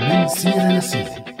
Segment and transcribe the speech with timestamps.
[0.00, 1.37] من سيرة لسيرة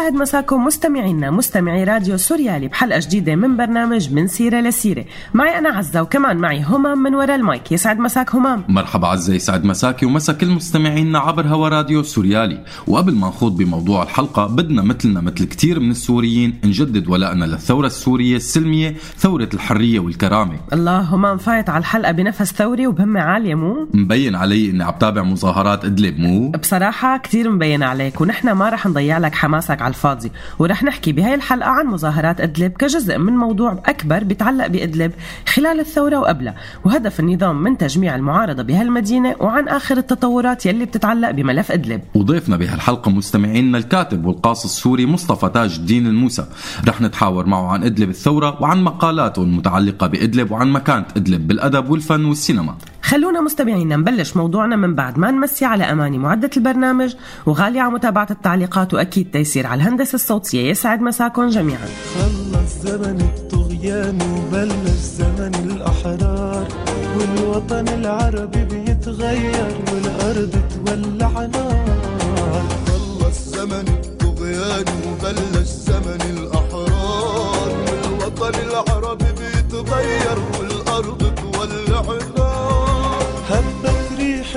[0.00, 1.30] يسعد مساكم مستمعينا.
[1.30, 5.04] مستمعي راديو سوريالي بحلقة جديدة من برنامج من سيرة لسيرة.
[5.34, 7.72] معي أنا عزة وكمان معي همام من وراء المايك.
[7.72, 8.64] يسعد مساك همام.
[8.68, 12.64] مرحبا عزة يسعد مساكي ومسا كل مستمعينا عبر هوا راديو سوريالي.
[12.86, 18.36] وقبل ما نخوض بموضوع الحلقة بدنا مثلنا مثل كتير من السوريين نجدد ولائنا للثورة السورية
[18.36, 20.56] السلمية ثورة الحرية والكرامة.
[20.72, 25.22] الله همام فايت على الحلقة بنفس ثوري وبهمة عالية مو؟ مبين علي إني عم تابع
[25.22, 30.32] مظاهرات أدلب مو؟ بصراحة كتير مبين عليك ونحن ما رح نضيع لك حماسك على الفاضي.
[30.58, 35.12] ورح نحكي بهاي الحلقة عن مظاهرات إدلب كجزء من موضوع أكبر بيتعلق بإدلب
[35.46, 36.54] خلال الثورة وقبلها
[36.84, 42.00] وهدف النظام من تجميع المعارضة بهالمدينة وعن آخر التطورات يلي بتتعلق بملف إدلب.
[42.14, 46.46] وضيفنا بهالحلقة مستمعينا الكاتب والقاص السوري مصطفى تاج الدين الموسى.
[46.88, 52.24] رح نتحاور معه عن إدلب الثورة وعن مقالاته المتعلقة بإدلب وعن مكانة إدلب بالأدب والفن
[52.24, 52.74] والسينما.
[53.02, 55.18] خلونا مستمعينا نبلش موضوعنا من بعد.
[55.18, 57.14] ما نمسي على أماني معدة البرنامج
[57.46, 60.70] وغالية على متابعة التعليقات وأكيد تيسير على الهندسة الصوتية.
[60.70, 61.88] يسعد مساكم جميعا.
[62.14, 66.68] خلص زمن الطغيان وبلش زمن الأحرار
[67.16, 72.64] والوطن العربي بيتغير والأرض تولع نار.
[72.86, 78.99] خلص زمن الطغيان وبلش زمن الأحرار والوطن العربي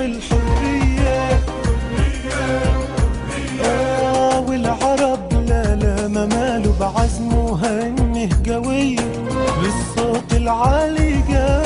[0.00, 1.40] الحرية.
[3.64, 8.96] آه والعرب لا لا ما ماله بعزمه هنه قوي
[9.60, 11.14] بالصوت العالي.
[11.14, 11.63] قال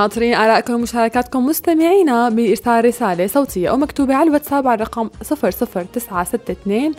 [0.00, 6.92] ناطرين آرائكم ومشاركاتكم مستمعينا بإرسال رسالة صوتية أو مكتوبة على الواتساب على الرقم 00962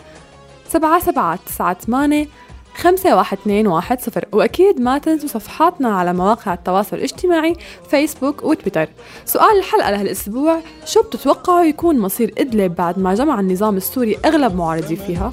[0.68, 2.26] 7798
[2.74, 7.56] 51210 وأكيد ما تنسوا صفحاتنا على مواقع التواصل الاجتماعي
[7.90, 8.88] فيسبوك وتويتر
[9.24, 14.96] سؤال الحلقة لهالأسبوع شو بتتوقعوا يكون مصير إدلب بعد ما جمع النظام السوري أغلب معارضيه
[14.96, 15.32] فيها؟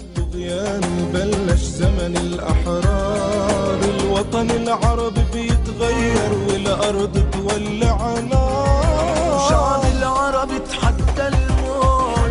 [1.14, 5.19] بلش زمن الأحرار الوطن العربي
[6.70, 12.30] والأرض تولع نار شعب العرب تحدى الموت.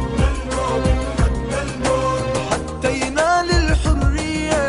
[2.50, 4.66] حتى ينال الحرية.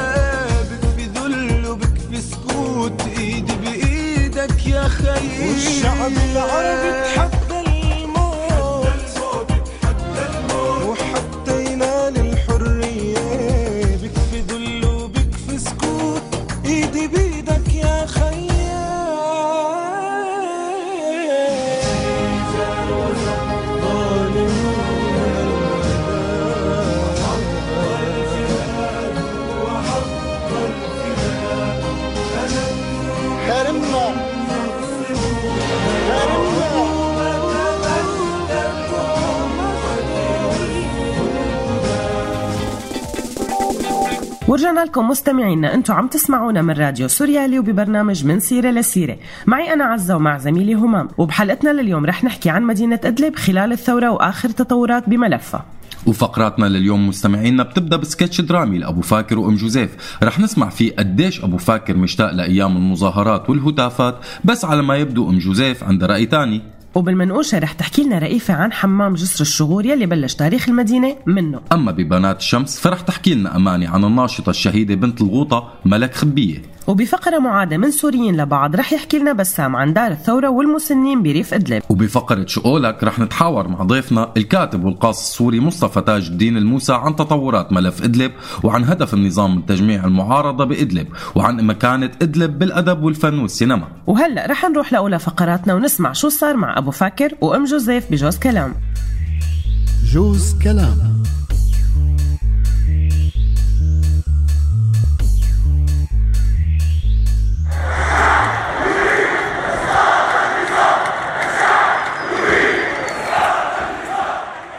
[0.69, 3.01] بكفي ذل وبكفي سكوت.
[3.17, 7.08] ايدي بإيدك يا خيي والشعب العربي
[44.49, 49.17] ورجعنا لكم مستمعينا أنتم عم تسمعونا من راديو سوريالي وببرنامج من سيرة لسيرة.
[49.47, 51.07] معي أنا عزة ومع زميلي همام.
[51.17, 55.65] وبحلقتنا لليوم رح نحكي عن مدينة إدلب خلال الثورة وآخر تطورات بملفها
[56.05, 60.17] وفقراتنا لليوم مستمعينا بتبدأ بسكتش درامي لأبو فاكر وأم جوزيف.
[60.23, 65.37] رح نسمع فيه قديش أبو فاكر مشتاق لأيام المظاهرات والهتافات بس على ما يبدو أم
[65.37, 66.61] جوزيف عندها رأي تاني.
[66.99, 71.61] وبالمنقوشة رح تحكي لنا رئيفة عن حمام جسر الشغور يلي بلش تاريخ المدينة منه.
[71.71, 76.61] أما ببنات الشمس فرح تحكي لنا أماني عن الناشطة الشهيدة بنت الغوطة ملك خبية.
[76.87, 81.81] وبفقرة معادة من سوريين لبعض رح يحكي لنا بسام عن دار الثورة والمسنين بريف إدلب.
[81.89, 87.71] وبفقرة شؤولك رح نتحاور مع ضيفنا الكاتب والقاص السوري مصطفى تاج الدين الموسى عن تطورات
[87.71, 88.31] ملف إدلب
[88.63, 93.87] وعن هدف النظام من تجميع المعارضة بإدلب وعن مكانة إدلب بالأدب والفن والسينما.
[94.07, 98.73] وهلأ رح نروح لأولى فقراتنا ونسمع شو صار مع أبو فاكر وأم جوزيف بجوز كلام.
[100.13, 101.23] جوز كلام.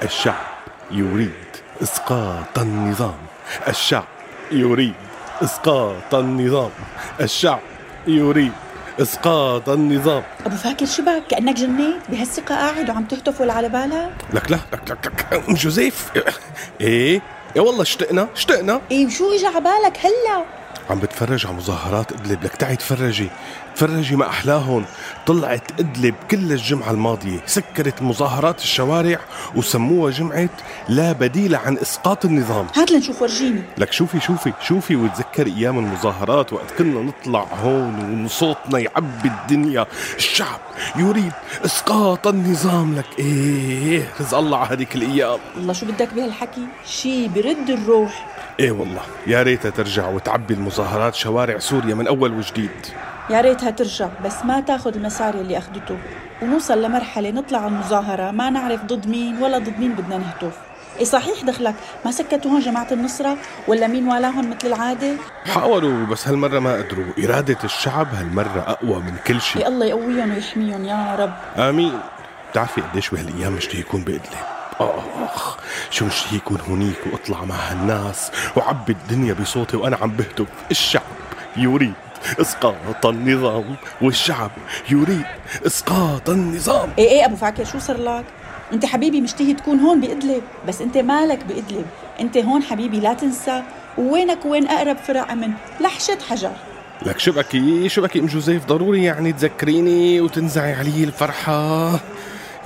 [0.02, 0.34] الشعب
[0.90, 1.30] يريد
[1.82, 3.18] إسقاط النظام.
[3.68, 4.04] الشعب
[4.52, 4.94] يريد
[5.42, 6.70] إسقاط النظام.
[7.20, 7.60] الشعب
[8.06, 8.52] يريد
[9.00, 10.22] إسقاط النظام.
[10.46, 14.90] أبو فاكر شبك كأنك جنيت بهالثقة قاعد وعم تهتف ولا على بالك؟ لك لا لك
[14.90, 16.10] لك لك أم جوزيف.
[16.80, 17.20] إيه؟
[17.56, 18.80] يا والله اشتقنا اشتقنا.
[18.90, 20.44] إيه شو اجى على بالك هلا؟
[20.90, 23.30] عم بتفرج على مظاهرات إدلب لك تعي تفرجي.
[23.76, 24.84] تفرجي ما احلاهم
[25.26, 29.18] طلعت إدلب كل الجمعة الماضية سكرت مظاهرات الشوارع
[29.56, 30.48] وسموها جمعة
[30.88, 32.66] لا بديل عن إسقاط النظام.
[32.76, 33.62] هات لنشوف ورجيني.
[33.78, 39.86] لك شوفي شوفي شوفي وتذكر أيام المظاهرات وقت كنا نطلع هون وصوتنا يعبي الدنيا.
[40.16, 40.60] الشعب
[40.96, 41.32] يريد
[41.64, 42.94] إسقاط النظام.
[42.94, 45.38] لك إيه رزق الله على هذيك الأيام.
[45.56, 48.29] الله شو بدك بهالحكي؟ شي برد الروح.
[48.60, 49.02] إيه والله.
[49.26, 52.70] يا ريتها ترجع وتعبي المظاهرات شوارع سوريا من أول وجديد.
[53.30, 55.98] يا ريتها ترجع بس ما تاخذ المسار اللي أخذته.
[56.42, 60.58] ونوصل لمرحلة نطلع على المظاهرة ما نعرف ضد مين ولا ضد مين بدنا نهتف.
[60.98, 61.74] إيه صحيح دخلك
[62.04, 63.36] ما سكتوا هون جماعة النصرة؟
[63.68, 65.14] ولا مين والاهم مثل العادة؟
[65.54, 67.04] حاولوا بس هالمرة ما قدروا.
[67.24, 69.68] إرادة الشعب هالمرة أقوى من كل شيء.
[69.68, 71.60] الله يقويهم ويحميهم يا رب.
[71.60, 71.92] آمين.
[72.50, 75.56] بتعرفي قديش بهالأيام مشتهي يكون بإدلب آخ
[75.90, 81.02] شو مشتهي يكون هونيك وأطلع مع هالناس وعبي الدنيا بصوتي وأنا عم بهتف الشعب
[81.56, 81.94] يريد
[82.40, 84.50] إسقاط النظام والشعب
[84.90, 85.24] يريد
[85.66, 86.90] إسقاط النظام.
[86.98, 88.24] إيه إيه أبو فاكر شو صار لك؟
[88.72, 91.86] أنت حبيبي مشتهي تكون هون بإدلب بس أنت مالك بإدلب.
[92.20, 93.62] أنت هون حبيبي لا تنسى.
[93.98, 96.52] ووينك وين أقرب فرع امن لحشة حجر؟
[97.06, 102.00] لك شو بكي شو بكي أم جوزيف؟ ضروري يعني تذكريني وتنزعي علي الفرحة.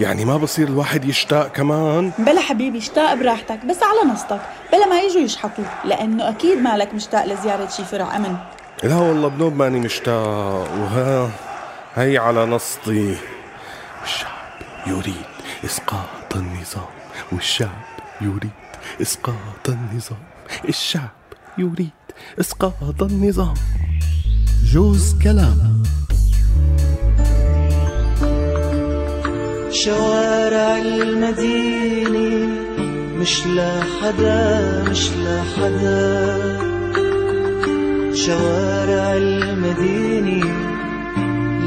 [0.00, 2.12] يعني ما بصير الواحد يشتاق كمان.
[2.18, 4.40] بلا حبيبي اشتاق براحتك بس على نصتك
[4.72, 8.36] بلا ما يجوا يشحطوك لأنه أكيد مالك مشتاق لزيارة شي فرع أمن.
[8.82, 10.70] لا والله بنوب ماني مشتاق.
[10.72, 11.30] وها
[11.94, 13.16] هي على نصتي.
[14.04, 14.30] الشعب
[14.86, 15.26] يريد
[15.64, 16.94] إسقاط النظام
[17.32, 17.84] والشعب
[18.20, 18.50] يريد
[19.02, 20.22] إسقاط النظام.
[20.68, 21.10] الشعب
[21.58, 21.90] يريد
[22.40, 23.54] إسقاط النظام.
[24.64, 25.82] جوز كلام
[29.74, 32.48] شوارع المدينة
[33.18, 36.38] مش لحدا مش لحدا
[38.14, 40.44] شوارع المدينة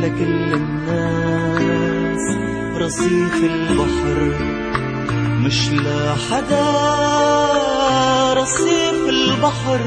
[0.01, 2.21] لكل الناس
[2.81, 4.33] رصيف البحر
[5.45, 6.65] مش لحدا
[8.33, 9.79] رصيف البحر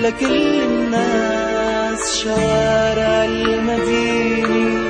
[0.00, 4.85] لكل الناس شوارع المدينة.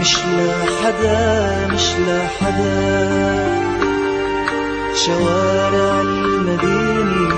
[0.00, 2.80] مش لحدا مش لحدا
[5.06, 7.28] شوارع المدينة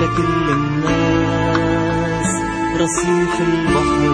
[0.00, 2.30] لكل الناس
[2.80, 4.12] رصيف البحر.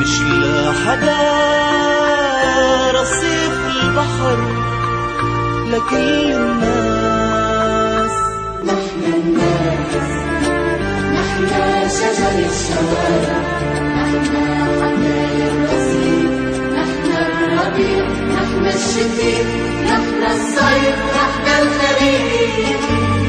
[0.00, 1.20] مش لحدا
[3.00, 4.38] رصيف البحر
[5.66, 8.10] لكل الناس.
[8.64, 10.10] نحن الناس
[11.14, 11.48] نحن
[11.88, 13.40] شجر الشوارع.
[14.10, 14.36] نحن
[14.80, 19.44] حمل الرصيف نحن الربيع نحن الشتيء
[19.84, 23.19] نحن الصيف نحن الخريف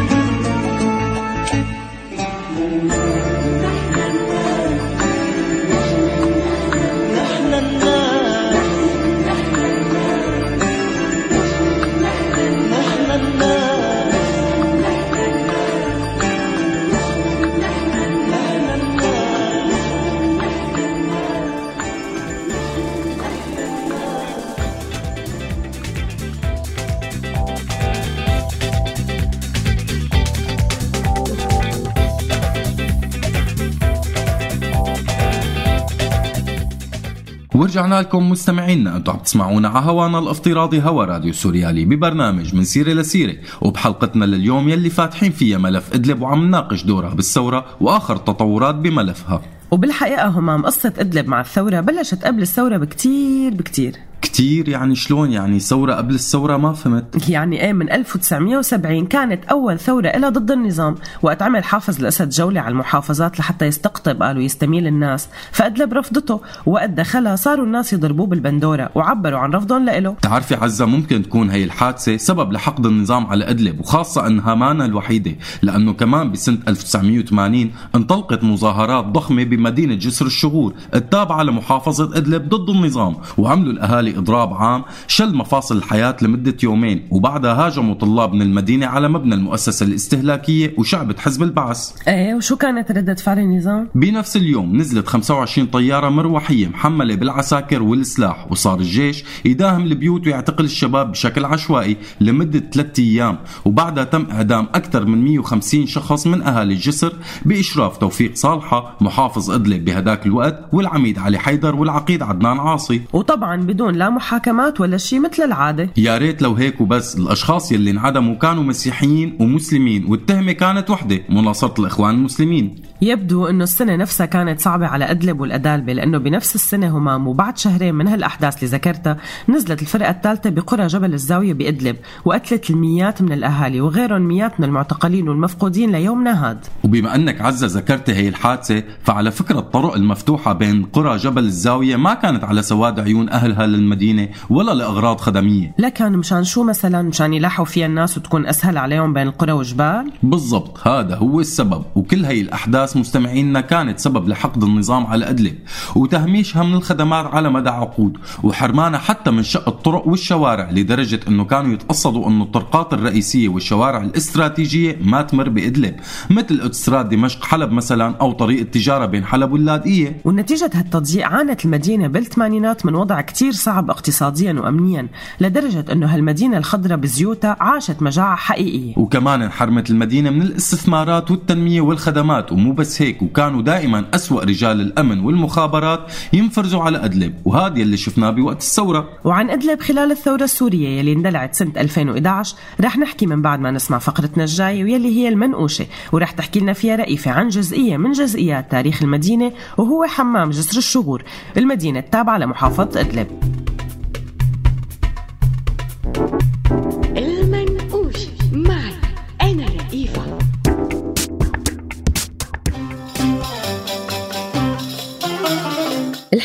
[37.71, 42.93] ورجعنا لكم مستمعينا أنتم عم تسمعونا على هوانا الافتراضي هوا راديو سوريالي ببرنامج من سيره
[42.93, 49.41] لسيره وبحلقتنا لليوم يلي فاتحين فيها ملف إدلب وعم نناقش دورها بالثورة وآخر التطورات بملفها.
[49.71, 53.95] وبالحقيقة همام قصة إدلب مع الثورة بلشت قبل الثورة بكتير بكتير.
[54.21, 57.29] كتير يعني شلون يعني ثورة قبل الثورة ما فهمت.
[57.29, 62.61] يعني إيه من 1970 كانت أول ثورة إلها ضد النظام وقت عمل حافظ الأسد جولة
[62.61, 65.29] على المحافظات لحتى يستقطب قالوا يستميل الناس.
[65.51, 70.11] فأدلب رفضته وقت دخلها صاروا الناس يضربوه بالبندورة وعبروا عن رفضهم لإله.
[70.11, 75.35] بتعرفي عزة ممكن تكون هي الحادثة سبب لحقد النظام على إدلب وخاصة أنها مانا الوحيدة
[75.61, 83.15] لأنه كمان بسنة 1980 انطلقت مظاهرات ضخمة بمدينة جسر الشغور التابعة لمحافظة إدلب ضد النظام
[83.37, 89.07] وعملوا الأهالي إضراب عام شل مفاصل الحياة لمدة يومين وبعدها هاجموا طلاب من المدينة على
[89.09, 95.07] مبنى المؤسسة الاستهلاكية وشعبة حزب البعث إيه وشو كانت ردة فعل النظام؟ بنفس اليوم نزلت
[95.07, 102.59] 25 طيارة مروحية محملة بالعساكر والسلاح وصار الجيش يداهم البيوت ويعتقل الشباب بشكل عشوائي لمدة
[102.73, 107.13] ثلاثة أيام وبعدها تم إعدام أكثر من 150 شخص من أهالي الجسر
[107.45, 113.95] بإشراف توفيق صالحة محافظ إدلب بهداك الوقت والعميد علي حيدر والعقيد عدنان عاصي وطبعا بدون
[114.01, 115.89] لا محاكمات ولا شيء مثل العادة.
[115.97, 121.81] يا ريت لو هيك وبس الأشخاص يلي انعدموا كانوا مسيحيين ومسلمين والتهمة كانت وحدة مناصرة
[121.81, 122.75] الإخوان المسلمين.
[123.03, 127.95] يبدو إنه السنة نفسها كانت صعبة على أدلب والأدالبة لأنه بنفس السنة همام وبعد شهرين
[127.95, 129.17] من هالأحداث اللي ذكرتها
[129.49, 135.29] نزلت الفرقة الثالثة بقرى جبل الزاوية بأدلب وقتلت الميات من الأهالي وغيرهم ميات من المعتقلين
[135.29, 141.17] والمفقودين ليومنا هاد وبما أنك عزة ذكرت هي الحادثة فعلى فكرة الطرق المفتوحة بين قرى
[141.17, 145.73] جبل الزاوية ما كانت على سواد عيون أهلها للمدينة ولا لأغراض خدمية.
[145.79, 150.87] لكن مشان شو مثلا؟ مشان يلاحوا فيها الناس وتكون أسهل عليهم بين القرى والجبال؟ بالضبط
[150.87, 155.55] هذا هو السبب وكل هي الأحداث مستمعينا كانت سبب لحقد النظام على أدلب
[155.95, 161.73] وتهميشها من الخدمات على مدى عقود وحرمانها حتى من شق الطرق والشوارع لدرجة أنه كانوا
[161.73, 165.95] يتقصدوا أنه الطرقات الرئيسية والشوارع الاستراتيجية ما تمر بإدلب
[166.29, 170.21] مثل أوتستراد دمشق حلب مثلا أو طريق التجارة بين حلب واللاذقية.
[170.25, 175.07] ونتيجة هالتضييع عانت المدينة بالثمانينات من وضع كتير صعب اقتصاديا وأمنيا
[175.39, 178.93] لدرجة أنه هالمدينة الخضراء بزيوتها عاشت مجاعة حقيقية.
[178.97, 185.19] وكمان انحرمت المدينة من الاستثمارات والتنمية والخدمات ومو بس هيك وكانوا دائما أسوأ رجال الأمن
[185.19, 189.09] والمخابرات ينفرزوا على أدلب وهذا يلي شفناه بوقت الثورة.
[189.23, 193.97] وعن إدلب خلال الثورة السورية يلي اندلعت سنة 2011 رح نحكي من بعد ما نسمع
[193.99, 199.03] فقرتنا الجاية ويلي هي المنقوشة ورح تحكي لنا فيها رئيفة عن جزئية من جزئيات تاريخ
[199.03, 201.23] المدينة وهو حمام جسر الشغور
[201.57, 203.27] المدينة التابعة لمحافظة إدلب.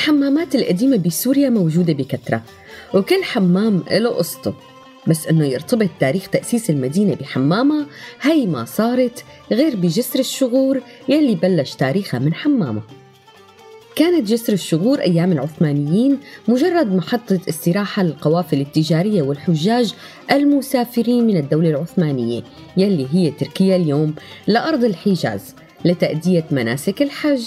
[0.07, 2.43] الحمامات القديمة بسوريا موجودة بكثرة
[2.95, 4.55] وكل حمام له قصته.
[5.07, 7.87] بس إنه يرتبط تاريخ تأسيس المدينة بحمامة
[8.21, 12.83] هي ما صارت غير بجسر الشغور يلي بلش تاريخها من حمامة.
[13.97, 19.95] كانت جسر الشغور أيام العثمانيين مجرد محطة استراحة للقوافل التجارية والحجاج
[20.33, 22.43] المسافرين من الدولة العثمانية
[22.77, 24.15] يلي هي تركيا اليوم
[24.47, 27.43] لأرض الحجاز لتأدية مناسك الحج.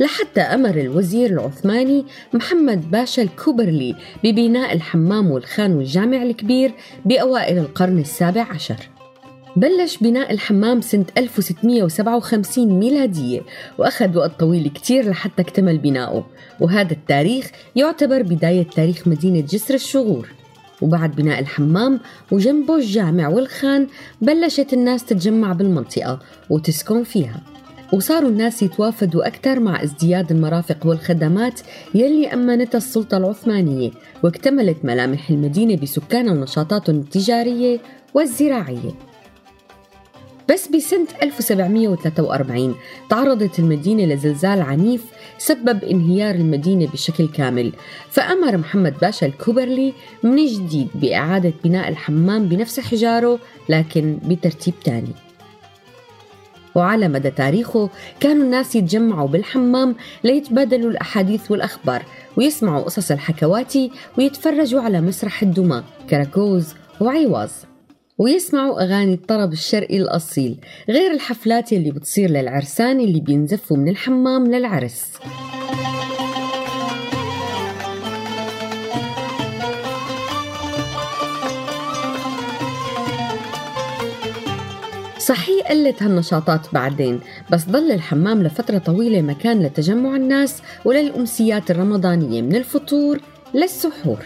[0.00, 6.72] لحتى أمر الوزير العثماني محمد باشا الكوبرلي ببناء الحمام والخان والجامع الكبير
[7.04, 8.88] بأوائل القرن السابع عشر.
[9.56, 13.40] بلش بناء الحمام سنة 1657 ميلادية
[13.78, 16.26] وأخذ وقت طويل كتير لحتى اكتمل بناؤه.
[16.60, 20.28] وهذا التاريخ يعتبر بداية تاريخ مدينة جسر الشغور
[20.82, 22.00] وبعد بناء الحمام
[22.32, 23.86] وجنبه الجامع والخان
[24.22, 26.18] بلشت الناس تتجمع بالمنطقة
[26.50, 27.55] وتسكن فيها.
[27.92, 31.60] وصاروا الناس يتوافدوا أكثر مع ازدياد المرافق والخدمات
[31.94, 33.90] يلي أمنتها السلطة العثمانية
[34.22, 37.80] واكتملت ملامح المدينة بسكانها ونشاطاتهم التجارية
[38.14, 38.92] والزراعية.
[40.48, 42.74] بس بسنة 1743
[43.10, 45.04] تعرضت المدينة لزلزال عنيف
[45.38, 47.72] سبب انهيار المدينة بشكل كامل
[48.10, 53.38] فأمر محمد باشا الكوبرلي من جديد بإعادة بناء الحمام بنفس حجاره
[53.68, 55.25] لكن بترتيب تاني.
[56.76, 57.90] وعلى مدى تاريخه
[58.20, 62.02] كانوا الناس يتجمعوا بالحمام ليتبادلوا الأحاديث والأخبار
[62.36, 67.52] ويسمعوا قصص الحكواتي ويتفرجوا على مسرح الدمى كراكوز وعيواز
[68.18, 70.56] ويسمعوا أغاني الطرب الشرقي الأصيل
[70.88, 75.12] غير الحفلات اللي بتصير للعرسان اللي بينزفوا من الحمام للعرس.
[85.26, 92.56] صحيح قلت هالنشاطات بعدين بس ضل الحمام لفترة طويلة مكان لتجمع الناس وللأمسيات الرمضانية من
[92.56, 93.20] الفطور
[93.54, 94.18] للسحور.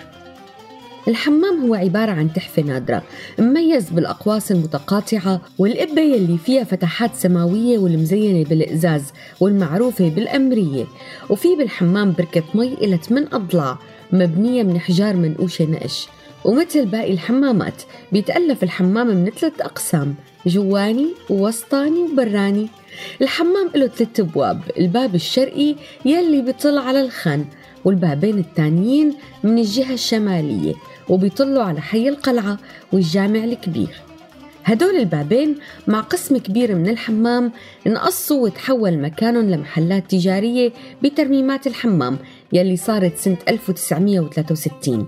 [1.09, 3.03] الحمام هو عبارة عن تحفة نادرة
[3.39, 10.85] مميز بالأقواس المتقاطعة والقبة يلي فيها فتحات سماوية والمزينة بالإزاز والمعروفة بالأمرية
[11.31, 13.79] وفي بالحمام بركة مي إلى 8 أضلاع
[14.13, 16.09] مبنية من حجار منقوشة نقش.
[16.45, 20.15] ومثل باقي الحمامات بيتألف الحمام من ثلاث أقسام
[20.47, 22.69] جواني ووسطاني وبراني.
[23.23, 27.45] الحمام له ثلاث أبواب الباب الشرقي يلي بيطل على الخان
[27.85, 30.75] والبابين التانيين من الجهة الشمالية
[31.09, 32.59] وبيطلوا على حي القلعة
[32.93, 34.03] والجامع الكبير.
[34.65, 35.57] هدول البابين
[35.87, 37.53] مع قسم كبير من الحمام
[37.87, 42.19] انقصوا وتحول مكانهم لمحلات تجارية بترميمات الحمام
[42.53, 45.07] يلي صارت سنة 1963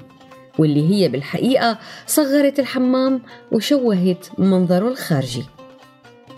[0.58, 3.20] واللي هي بالحقيقة صغرت الحمام
[3.52, 5.44] وشوهت منظره الخارجي.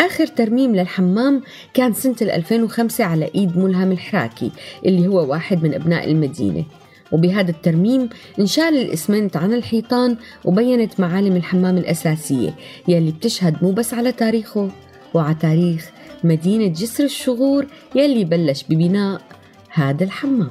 [0.00, 1.42] آخر ترميم للحمام
[1.74, 4.52] كان سنة 2005 على إيد ملهم الحراكي
[4.86, 6.64] اللي هو واحد من أبناء المدينة.
[7.12, 12.54] وبهذا الترميم انشال الإسمنت عن الحيطان وبينت معالم الحمام الأساسية
[12.88, 14.70] يلي بتشهد مو بس على تاريخه
[15.14, 15.90] وعلى تاريخ
[16.24, 19.20] مدينة جسر الشغور يلي بلش ببناء
[19.70, 20.50] هذا الحمام.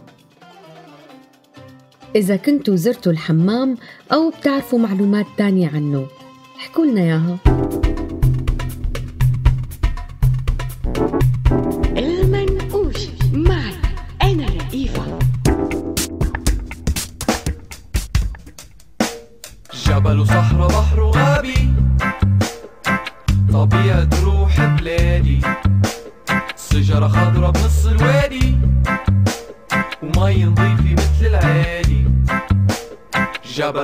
[2.16, 3.78] إذا كنتوا زرتوا الحمام
[4.12, 6.08] أو بتعرفوا معلومات تانية عنه.
[6.58, 7.38] احكوا لنا إياها.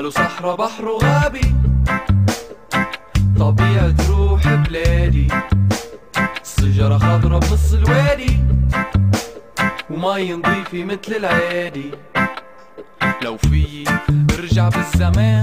[0.10, 1.56] وصحراء بحر وغابي
[3.40, 5.28] طبيعة روح بلادي.
[6.44, 8.40] شجرة خضرا بنص الوادي.
[9.90, 11.92] ومي نظيفة مثل العادي.
[13.22, 15.39] لو في برجع بالزمان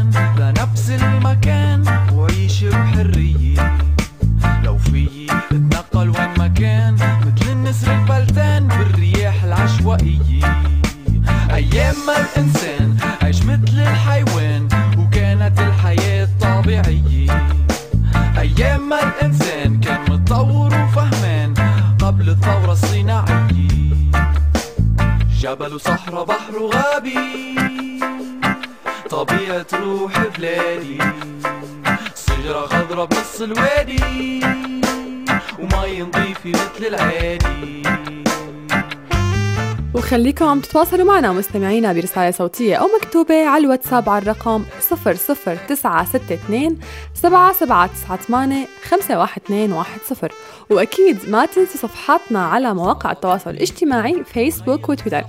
[40.46, 46.78] وخليكم عم تتواصلوا معنا مستمعينا برسالة صوتية أو مكتوبة على الواتساب على الرقم 00962
[47.14, 50.30] 7798 51210
[50.70, 55.24] وأكيد ما تنسوا صفحاتنا على مواقع التواصل الاجتماعي فيسبوك وتويتر.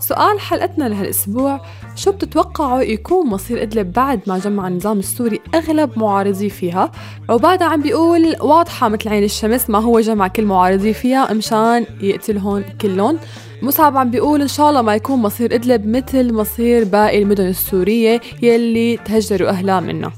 [0.00, 1.60] سؤال حلقتنا لهالأسبوع
[1.96, 6.92] شو بتتوقعوا يكون مصير إدلب بعد ما جمع النظام السوري أغلب معارضيه فيها؟
[7.30, 12.64] عبادة عم بيقول واضحة مثل عين الشمس ما هو جمع كل معارضيه فيها مشان يقتلهم
[12.80, 13.18] كلهم
[13.62, 18.20] مصعب عم بيقول إن شاء الله ما يكون مصير إدلب مثل مصير باقي المدن السورية
[18.42, 20.12] يلي تهجروا أهلها منها.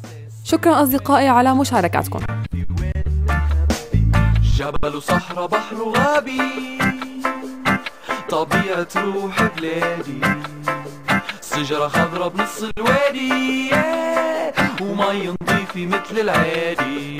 [0.44, 2.20] شكرا أصدقائي على مشاركاتكم
[4.58, 6.40] جبل وصحراء بحر وغابي
[8.30, 10.20] طبيعة روح بلادي.
[11.54, 13.70] شجرة خضرا بنص الوادي
[14.82, 17.18] ومي نظيفة مثل العادي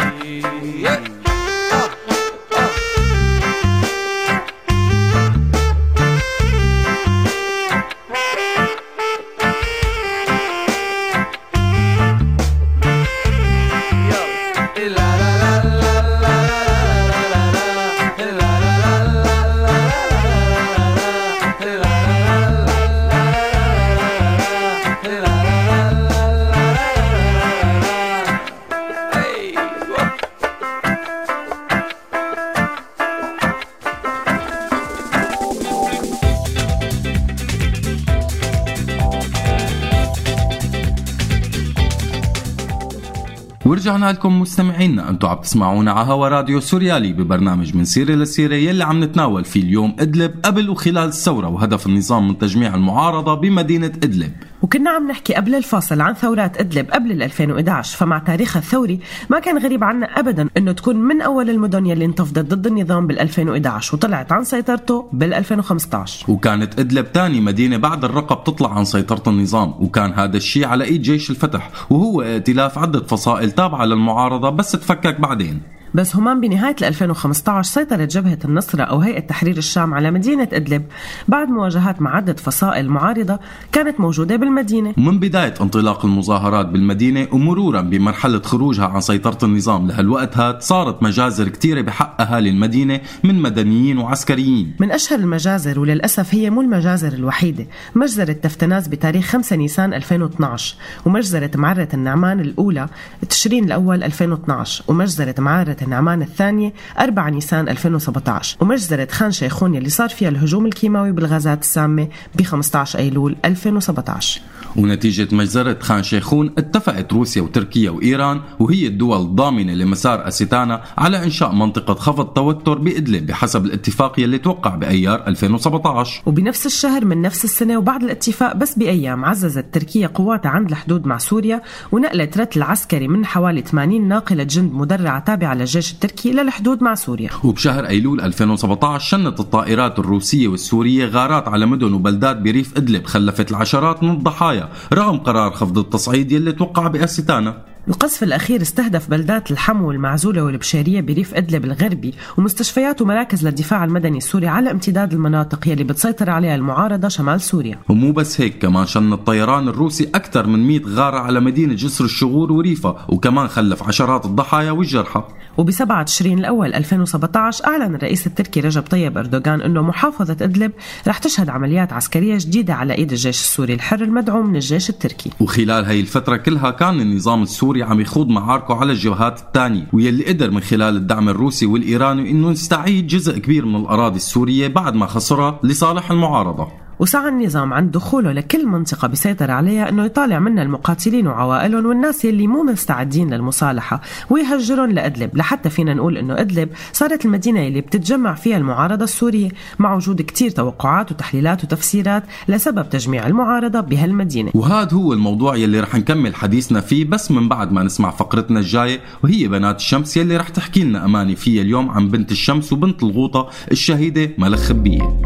[43.84, 45.10] ورجعنا لكم مستمعينا.
[45.10, 49.62] أنتم عم تسمعونا على هوا راديو سوريالي ببرنامج من سيرة لسيره يلي عم نتناول فيه
[49.62, 54.32] اليوم إدلب قبل وخلال الثورة وهدف النظام من تجميع المعارضة بمدينة إدلب.
[54.64, 59.38] وكنا عم نحكي قبل الفاصل عن ثورات إدلب قبل ال 2011 فمع تاريخها الثوري ما
[59.38, 63.96] كان غريب عنا ابدا إنه تكون من أول المدن يلي انتفضت ضد النظام بال 2011
[63.96, 69.74] وطلعت عن سيطرته بال 2015 وكانت إدلب تاني مدينة بعد الرقب تطلع عن سيطرة النظام
[69.80, 75.20] وكان هذا الشيء على إيد جيش الفتح وهو ائتلاف عدة فصائل تابعة للمعارضه بس تفكك
[75.20, 75.62] بعدين.
[75.94, 80.82] بس همان بنهاية 2015 سيطرت جبهة النصرة أو هيئة تحرير الشام على مدينة إدلب
[81.28, 83.38] بعد مواجهات مع عدة فصائل معارضة
[83.72, 84.94] كانت موجودة بالمدينة.
[84.98, 91.48] ومن بداية انطلاق المظاهرات بالمدينة ومرورا بمرحلة خروجها عن سيطرة النظام لهالوقت هاد صارت مجازر
[91.48, 94.76] كتيرة بحق أهالي المدينة من مدنيين وعسكريين.
[94.80, 100.76] من أشهر المجازر وللأسف هي مو المجازر الوحيدة مجزرة تفتناز بتاريخ 5 نيسان 2012
[101.06, 102.88] ومجزرة معرة النعمان الأولى
[103.28, 110.08] تشرين الأول 2012 ومجزرة معرة النعمان الثانية 4 نيسان 2017 ومجزرة خان شيخون يلي صار
[110.08, 114.40] فيها الهجوم الكيماوي بالغازات السامة ب 15 أيلول 2017
[114.76, 121.52] ونتيجة مجزرة خان شيخون اتفقت روسيا وتركيا وإيران وهي الدول الضامنة لمسار أستانا على إنشاء
[121.52, 127.78] منطقة خفض توتر بإدلب بحسب الاتفاق يلي توقع بأيار 2017 وبنفس الشهر من نفس السنة
[127.78, 133.26] وبعد الاتفاق بس بأيام عززت تركيا قواتها عند الحدود مع سوريا ونقلت رتل عسكري من
[133.26, 137.30] حوالي 80 ناقلة جند مدرعة تابعة للجيش التركي للحدود مع سوريا.
[137.44, 144.02] وبشهر أيلول 2017 شنت الطائرات الروسية والسورية غارات على مدن وبلدات بريف إدلب خلفت العشرات
[144.02, 147.73] من الضحايا رغم قرار خفض التصعيد يلي توقع بأستانا.
[147.88, 154.46] القصف الأخير استهدف بلدات الحمو والمعزولة والبشيرية بريف إدلب الغربي ومستشفيات ومراكز للدفاع المدني السوري
[154.46, 157.78] على امتداد المناطق يلي بتسيطر عليها المعارضة شمال سوريا.
[157.88, 162.52] ومو بس هيك كمان شن الطيران الروسي أكثر من 100 غارة على مدينة جسر الشغور
[162.52, 165.24] وريفا وكمان خلف عشرات الضحايا والجرحى.
[165.60, 170.72] وب7 تشرين الأول 2017 أعلن الرئيس التركي رجب طيب أردوغان أنه محافظة إدلب
[171.08, 175.30] رح تشهد عمليات عسكرية جديدة على إيد الجيش السوري الحر المدعوم من الجيش التركي.
[175.40, 180.50] وخلال هاي الفترة كلها كان النظام السوري عم يخوض معاركه على الجبهات الثانية واللي قدر
[180.50, 185.60] من خلال الدعم الروسي والإيراني أنه يستعيد جزء كبير من الأراضي السورية بعد ما خسرها
[185.62, 186.83] لصالح المعارضة.
[186.98, 192.46] وسعى النظام عند دخوله لكل منطقة بيسيطر عليها أنه يطالع منها المقاتلين وعوائلهم والناس يلي
[192.46, 195.36] مو مستعدين للمصالحة ويهجرهم لإدلب.
[195.36, 200.50] لحتى فينا نقول إنه إدلب صارت المدينة يلي بتتجمع فيها المعارضة السورية مع وجود كتير
[200.50, 204.50] توقعات وتحليلات وتفسيرات لسبب تجميع المعارضة بهالمدينة.
[204.54, 209.00] وهذا هو الموضوع يلي رح نكمل حديثنا فيه بس من بعد ما نسمع فقرتنا الجاية
[209.24, 213.48] وهي بنات الشمس يلي رح تحكي لنا أماني فيها اليوم عن بنت الشمس وبنت الغوطة
[213.72, 215.20] الشهيدة ملك خبية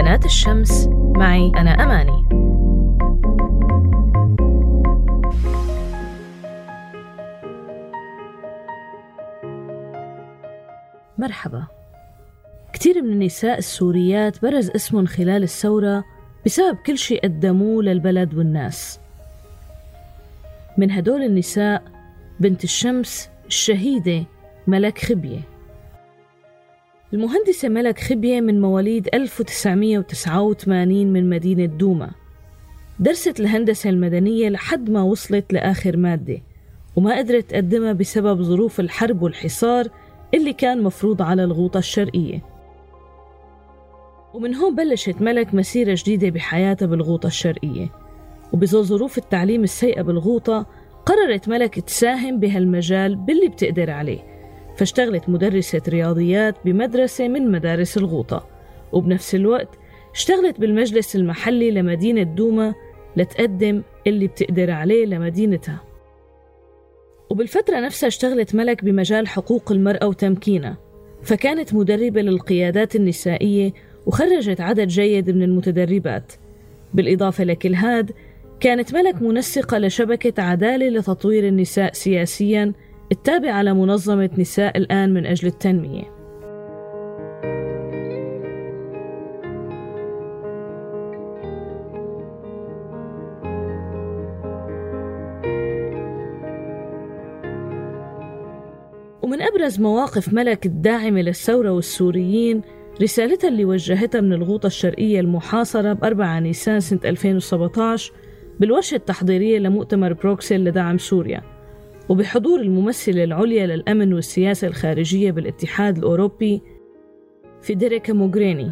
[0.00, 2.22] بنات الشمس معي أنا أماني.
[11.18, 11.64] مرحبا.
[12.72, 16.04] كثير من النساء السوريات برز اسمهم خلال الثورة
[16.46, 19.00] بسبب كل شيء قدموه للبلد والناس.
[20.78, 21.82] من هدول النساء
[22.40, 24.24] بنت الشمس الشهيدة
[24.66, 25.40] ملك خبية.
[27.12, 32.10] المهندسة ملك خبية من مواليد 1989 من مدينة دوما.
[33.00, 36.42] درست الهندسة المدنية لحد ما وصلت لآخر مادة
[36.96, 39.88] وما قدرت تقدمها بسبب ظروف الحرب والحصار
[40.34, 42.42] اللي كان مفروض على الغوطة الشرقية.
[44.34, 47.88] ومن هون بلشت ملك مسيرة جديدة بحياتها بالغوطة الشرقية.
[48.52, 50.66] وبظل ظروف التعليم السيئة بالغوطة
[51.06, 54.29] قررت ملك تساهم بهالمجال باللي بتقدر عليه.
[54.80, 58.46] فاشتغلت مدرسة رياضيات بمدرسة من مدارس الغوطة.
[58.92, 59.68] وبنفس الوقت
[60.14, 62.74] اشتغلت بالمجلس المحلي لمدينة دوما
[63.16, 65.80] لتقدم اللي بتقدر عليه لمدينتها.
[67.30, 70.76] وبالفترة نفسها اشتغلت ملك بمجال حقوق المرأة وتمكينها.
[71.22, 73.72] فكانت مدربة للقيادات النسائية
[74.06, 76.32] وخرجت عدد جيد من المتدربات.
[76.94, 78.12] بالإضافة لكل هاد
[78.60, 82.72] كانت ملك منسقة لشبكة عدالة لتطوير النساء سياسياً
[83.12, 86.20] التابعة لمنظمة نساء الآن من أجل التنمية.
[99.22, 102.62] ومن أبرز مواقف ملك الداعمة للثورة والسوريين
[103.02, 108.12] رسالتها اللي وجهتها من الغوطة الشرقية المحاصرة بأربعة نيسان سنة 2017
[108.60, 111.49] بالورشة التحضيرية لمؤتمر بروكسل لدعم سوريا.
[112.10, 116.62] وبحضور الممثلة العليا للأمن والسياسة الخارجية بالاتحاد الأوروبي
[117.62, 118.70] فيدريكا موغريني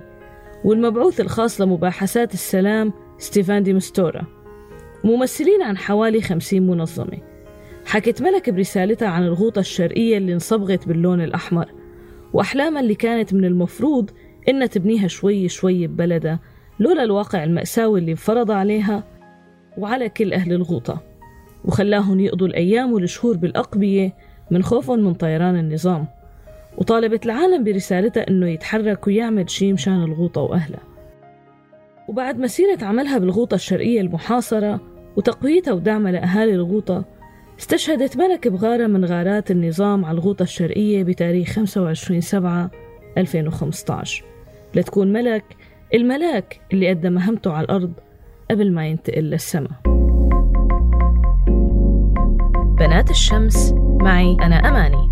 [0.65, 4.27] والمبعوث الخاص لمباحثات السلام ستيفان دي مستورا
[5.05, 7.19] ممثلين عن حوالي خمسين منظمة.
[7.87, 11.73] حكت ملك برسالتها عن الغوطة الشرقية اللي انصبغت باللون الأحمر
[12.33, 14.11] وأحلامها اللي كانت من المفروض
[14.49, 16.41] إنها تبنيها شوي شوي ببلدها
[16.81, 19.05] لولا الواقع المأساوي اللي انفرض عليها
[19.79, 21.08] وعلى كل أهل الغوطة.
[21.65, 24.15] وخلاهم يقضوا الأيام والشهور بالأقبية
[24.51, 26.07] من خوفهم من طيران النظام.
[26.79, 30.83] وطالبت العالم برسالتها إنه يتحرك ويعمل شي مشان الغوطة وأهلها.
[32.09, 34.81] وبعد مسيرة عملها بالغوطة الشرقية المحاصرة
[35.17, 37.05] وتقويتها ودعمها لأهالي الغوطة
[37.59, 42.71] استشهدت ملك بغارة من غارات النظام على الغوطة الشرقية بتاريخ 25 سبعة
[43.19, 44.25] 2015
[44.75, 45.45] لتكون ملك
[45.95, 47.93] الملاك اللي قدم مهمته على الأرض
[48.51, 49.88] قبل ما ينتقل للسماء.
[52.79, 55.11] بنات الشمس معي أنا أماني.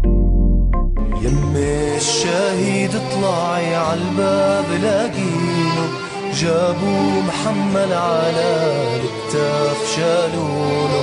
[1.22, 5.88] يمي الشهيد اطلعي عالباب لاقينه
[6.35, 8.48] جابوا محمل على
[8.96, 11.02] الكتاف شالونه.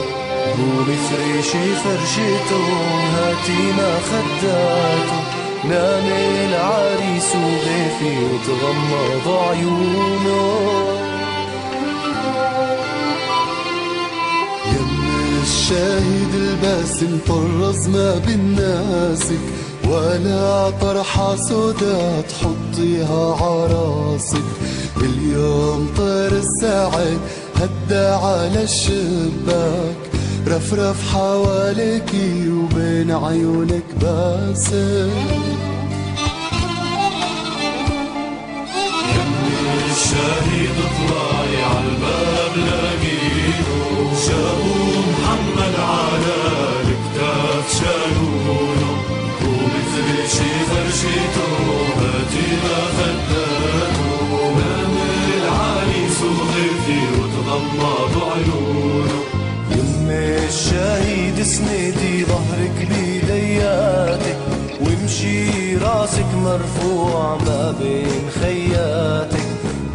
[0.57, 2.63] قومي فريشي فرشته
[3.15, 5.19] هاتي ما خداته.
[5.69, 6.07] نام
[6.49, 11.02] العريس وغيفي وتغمض عيونه.
[15.43, 19.43] الشاهد الباسم طرز ما بالناسك
[19.89, 24.43] ولا طرحة سودا تحطيها عراسك.
[25.01, 27.19] اليوم طير الساعد
[27.55, 29.95] هدى على الشباك
[30.47, 35.09] رفرف حواليكي وبين عيونك باسم
[39.91, 44.92] الشهيد طلعي عالباب لاقيله شابو
[45.33, 46.35] محمد على
[46.81, 48.91] الكتاف شالونه
[49.45, 51.47] ومثل شي فرشته
[51.97, 54.01] هاتي ما خداته
[54.57, 54.95] نام
[55.37, 59.19] العريس وغيرتي وتغمض عيونه
[59.71, 64.37] يمي الشهيد اسندي ظهرك بيدياتك
[64.81, 69.43] وامشي راسك مرفوع ما بين خياتك.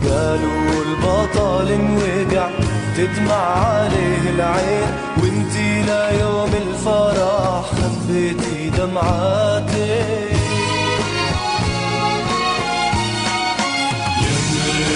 [0.05, 2.51] قالوا البطل انوقع
[2.99, 4.91] تدمع عليه العين
[5.23, 10.39] وانتي ليوم الفرح خبيتي دمعاتك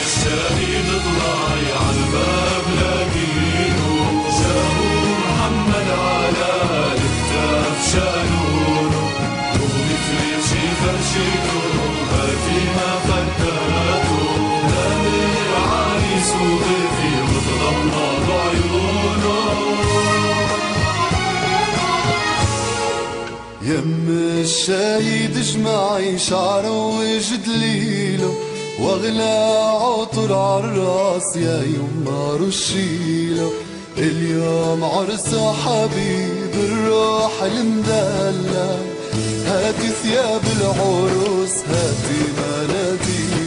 [0.03, 6.51] الشهيد طلعي عالباب لاقيله شافوا محمد على
[6.93, 9.03] الكتاف شالونه
[9.55, 11.52] ومثل شي فرشته
[24.63, 28.35] الشهيد اجمعي شعره وجدليله
[28.81, 33.51] واغلى عطر عالراس يا يما رشيله
[33.99, 38.83] اليوم عرس حبيب الروح المدلل
[39.47, 43.42] هاتي ثياب العروس هاتي مناديله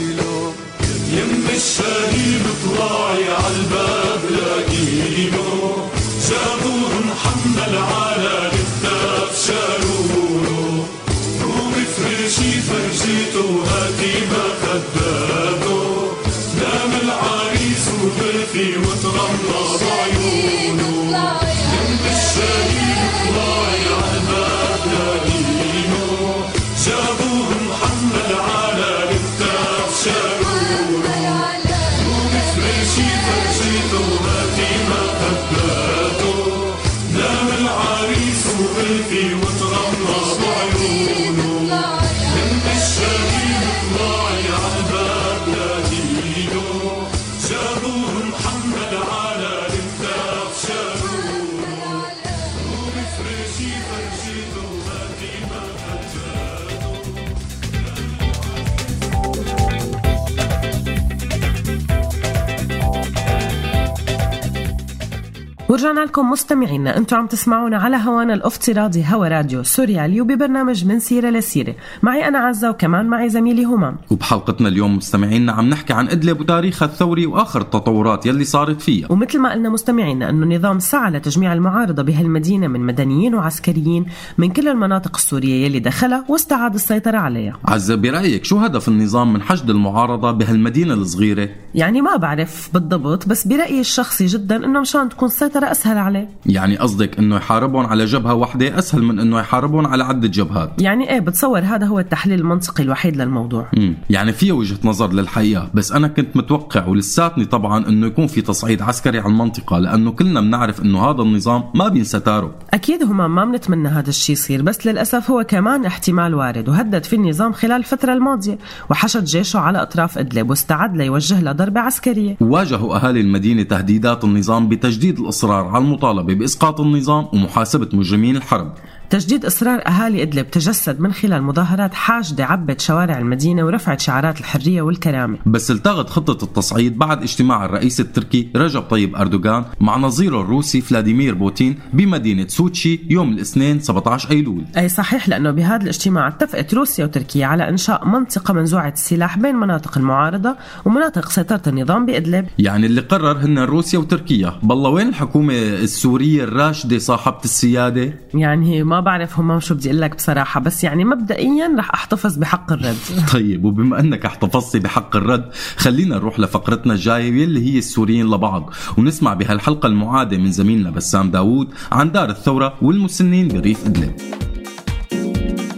[65.85, 71.29] ورجعنا لكم مستمعينا أنتم عم تسمعونا على هوانا الافتراضي هوا راديو سوريالي وببرنامج من سيرة
[71.29, 71.75] لسيرة.
[72.03, 76.85] معي أنا عزة وكمان معي زميلي همام وبحلقتنا اليوم مستمعينا عم نحكي عن إدلب وتاريخها
[76.85, 79.11] الثوري وآخر التطورات يلي صارت فيها.
[79.11, 84.05] ومثل ما قلنا مستمعينا إنه النظام سعى لتجميع المعارضة بهالمدينة من مدنيين وعسكريين
[84.37, 87.59] من كل المناطق السورية يلي دخلها واستعاد السيطرة عليها.
[87.65, 93.47] عزة برأيك شو هدف النظام من حشد المعارضة بهالمدينة الصغيرة؟ يعني ما بعرف بالضبط بس
[93.47, 96.29] برأيي الشخصي جدا إنه مشان تكون السيطره أسهل عليه.
[96.45, 100.81] يعني قصدك إنه يحاربهم على جبهة واحدة أسهل من إنه يحاربهم على عدة جبهات.
[100.81, 103.67] يعني إيه بتصور هذا هو التحليل المنطقي الوحيد للموضوع.
[103.77, 103.95] مم.
[104.09, 108.81] يعني فيها وجهة نظر للحقيقة بس أنا كنت متوقع ولساتني طبعا إنه يكون في تصعيد
[108.81, 113.45] عسكري على المنطقة لأنه كلنا بنعرف إنه هذا النظام ما بينسى تاره أكيد هما ما
[113.45, 118.13] بنتمنى هذا الشيء يصير بس للأسف هو كمان احتمال وارد وهدد في النظام خلال الفترة
[118.13, 118.57] الماضية
[118.89, 122.37] وحشد جيشه على أطراف إدلب واستعد ليوجه لها ضربه عسكرية.
[122.41, 128.73] واجهوا أهالي المدينة تهديدات النظام بتجديد الإصرار على المطالبة بإسقاط النظام ومحاسبة مجرمين الحرب.
[129.09, 134.81] تجديد إصرار أهالي إدلب تجسد من خلال مظاهرات حاشدة عبت شوارع المدينة ورفعت شعارات الحرية
[134.81, 135.37] والكرامة.
[135.45, 141.33] بس التغت خطة التصعيد بعد اجتماع الرئيس التركي رجب طيب أردوغان مع نظيره الروسي فلاديمير
[141.35, 144.65] بوتين بمدينة سوتشي يوم الاثنين 17 أيلول.
[144.77, 149.97] أي صحيح لأنه بهذا الاجتماع اتفقت روسيا وتركيا على إنشاء منطقة منزوعة السلاح بين مناطق
[149.97, 152.45] المعارضة ومناطق سيطرة النظام بإدلب.
[152.59, 154.53] يعني اللي قرر هن روسيا وتركيا.
[154.63, 160.01] بالله وين الحكومة السورية الراشدة صاحبة السيادة؟ يعني ما ما بعرف همام شو بدي أقول
[160.01, 162.95] لك بصراحة بس يعني مبدئيا رح أحتفظ بحق الرد.
[163.33, 168.73] طيب وبما أنك احتفظتي بحق الرد خلينا نروح لفقرتنا الجاية يلي هي السوريين لبعض.
[168.97, 174.15] ونسمع بهالحلقة المعادة من زميلنا بسام داوود عن دار الثورة والمسنين بريف ادلب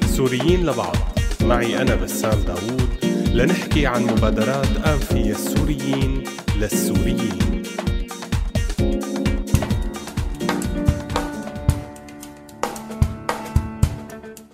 [0.06, 0.96] سوريين لبعض.
[1.42, 2.90] معي أنا بسام داوود
[3.34, 6.24] لنحكي عن مبادرات أنفية السوريين
[6.60, 7.57] للسوريين.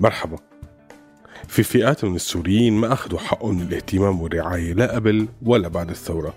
[0.03, 0.37] مرحبا.
[1.47, 6.33] في فئات من السوريين ما أخذوا حقهم من الاهتمام والرعاية لا قبل ولا بعد الثورة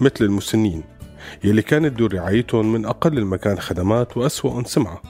[0.00, 0.82] مثل المسنين
[1.44, 5.02] يلي كانت دور رعايتهم من أقل المكان خدمات وأسوأ سمعة.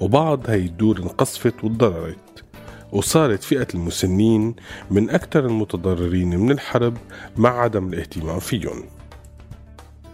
[0.00, 2.44] وبعض هاي الدور انقصفت وتضررت.
[2.92, 4.54] وصارت فئة المسنين
[4.90, 6.96] من أكثر المتضررين من الحرب
[7.36, 8.82] مع عدم الاهتمام فيهم.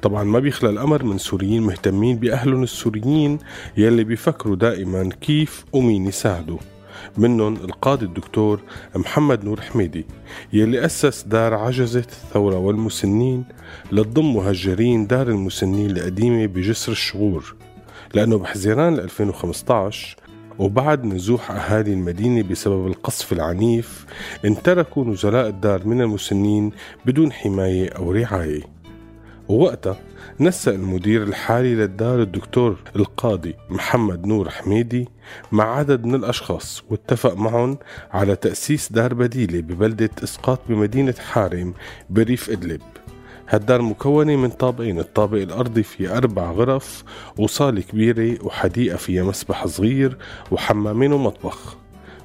[0.02, 3.38] طبعا ما بيخلى الأمر من سوريين مهتمين بأهلهم السوريين
[3.76, 6.58] يلي بيفكروا دائما كيف ومين يساعدوا.
[7.18, 8.60] منهم القاضي الدكتور
[8.96, 10.06] محمد نور حميدي
[10.52, 13.44] يلي أسس دار عجزة الثورة والمسنين
[13.92, 17.54] لتضم مهجرين دار المسنين القديمة بجسر الشغور
[18.14, 20.16] لأنه بحزيران 2015
[20.58, 24.06] وبعد نزوح أهالي المدينة بسبب القصف العنيف
[24.44, 26.72] انتركوا نزلاء الدار من المسنين
[27.06, 28.62] بدون حماية أو رعاية.
[29.48, 29.96] ووقتها
[30.42, 35.08] نسق المدير الحالي للدار الدكتور القاضي محمد نور حميدي
[35.52, 37.78] مع عدد من الأشخاص واتفق معهم
[38.10, 41.74] على تأسيس دار بديلة ببلدة إسقاط بمدينة حارم
[42.10, 42.80] بريف إدلب.
[43.48, 47.04] هالدار مكونة من طابقين الطابق الأرضي فيه أربع غرف
[47.38, 50.16] وصالة كبيرة وحديقة فيها مسبح صغير
[50.50, 51.76] وحمامين ومطبخ.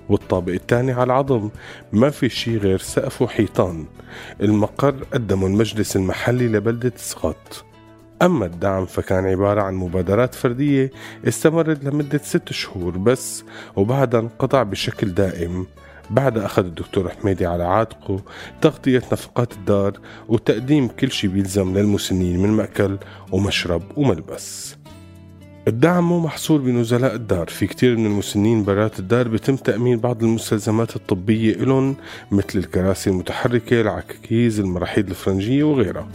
[0.10, 1.50] والطابق الثاني على العظم
[1.94, 3.86] ما في شي غير سقف وحيطان.
[4.42, 7.67] المقر قدمه المجلس المحلي لبلدة سقط
[8.22, 10.92] أما الدعم فكان عبارة عن مبادرات فردية
[11.28, 13.44] استمرت لمدة ست شهور بس
[13.76, 15.66] وبعدها انقطع بشكل دائم.
[16.10, 18.20] بعد أخذ الدكتور حميدي على عاتقه
[18.62, 22.98] تغطية نفقات الدار وتقديم كل شي بيلزم للمسنين من مأكل
[23.32, 24.76] ومشرب وملبس.
[25.68, 27.48] الدعم مو محصور بنزلاء الدار.
[27.48, 31.96] في كتير من المسنين برات الدار بتم تأمين بعض المستلزمات الطبية إلهم
[32.32, 36.08] مثل الكراسي المتحركة العكاكيز المراحيض الفرنجية وغيرها.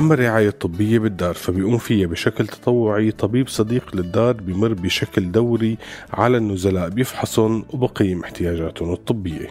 [0.00, 5.78] أما الرعاية الطبية بالدار فبيقوم فيها بشكل تطوعي طبيب صديق للدار بمر بشكل دوري
[6.12, 9.48] على النزلاء بيفحصهم وبقيم احتياجاتهم الطبية.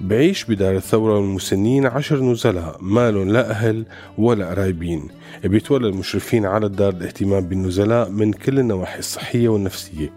[0.00, 3.84] بعيش بدار الثورة والمسنين عشر نزلاء مالهم لا أهل
[4.18, 5.08] ولا قرايبين
[5.44, 10.12] بيتولى المشرفين على الدار الاهتمام بالنزلاء من كل النواحي الصحية والنفسية.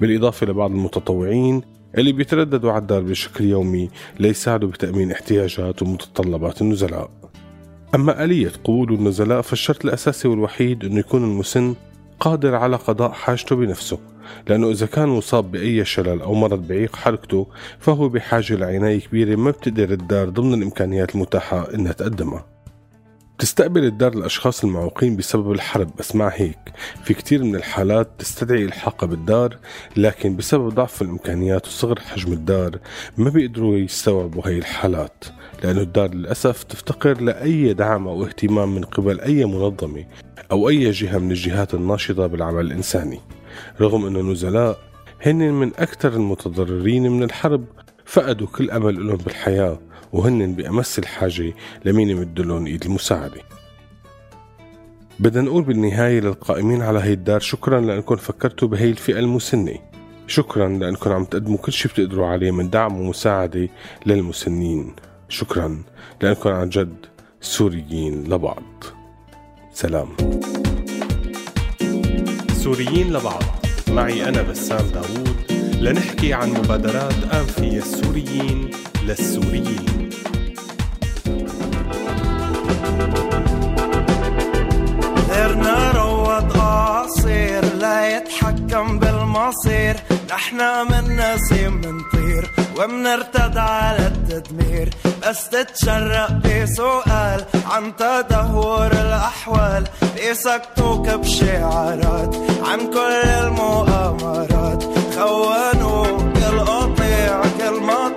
[0.00, 1.62] بالإضافة لبعض المتطوعين
[1.98, 7.33] اللي بيترددوا على الدار بشكل يومي ليساعدوا بتأمين احتياجات ومتطلبات النزلاء.
[7.94, 11.74] أما آلية قبول النزلاء فالشرط الأساسي والوحيد أنه يكون المسن
[12.20, 13.98] قادر على قضاء حاجته بنفسه
[14.48, 17.46] لأنه إذا كان مصاب بأي شلل أو مرض بعيق حركته
[17.78, 22.53] فهو بحاجة لعناية كبيرة ما بتقدر الدار ضمن الإمكانيات المتاحة إنها تقدمها.
[23.38, 26.58] تستقبل الدار الأشخاص المعوقين بسبب الحرب بس مع هيك.
[27.04, 29.56] في كتير من الحالات تستدعي إلحاقها بالدار
[29.96, 32.78] لكن بسبب ضعف الإمكانيات وصغر حجم الدار
[33.18, 35.24] ما بيقدروا يستوعبوا هاي الحالات
[35.64, 40.04] لأنه الدار للأسف تفتقر لأي دعم أو اهتمام من قبل أي منظمة
[40.52, 43.20] أو أي جهة من الجهات الناشطة بالعمل الإنساني.
[43.80, 44.78] رغم أن النزلاء
[45.22, 47.64] هن من أكثر المتضررين من الحرب
[48.04, 49.78] فقدوا كل أمل لهم بالحياة.
[50.14, 53.40] وهن بأمس الحاجة لمين يمد لهم إيد المساعدة.
[55.18, 59.74] بدنا نقول بالنهاية للقائمين على هي الدار شكرا لأنكم فكرتوا بهي الفئة المسنة.
[60.26, 63.68] شكرا لأنكم عم تقدموا كل شي بتقدروا عليه من دعم ومساعدة
[64.06, 64.92] للمسنين.
[65.28, 65.82] شكرا
[66.22, 66.96] لأنكم عن جد
[67.40, 68.84] سوريين لبعض.
[69.72, 70.08] سلام.
[72.52, 73.42] سوريين لبعض.
[73.88, 75.36] معي أنا بسام داوود
[75.80, 78.70] لنحكي عن مبادرات أنفية السوريين
[79.06, 80.03] للسوريين.
[87.04, 89.96] قصير لا يتحكم بالمصير.
[90.30, 94.88] نحنا من نسيم منطير ومنرتد على التدمير.
[95.22, 99.84] بس تتشرق بسؤال عن تدهور الأحوال.
[100.16, 102.36] بيسكتوك بشعارات
[102.68, 104.84] عن كل المؤامرات.
[105.16, 108.08] خونوك القطيع كل ما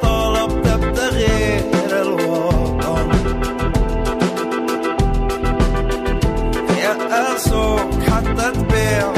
[7.39, 9.16] so cut that bill.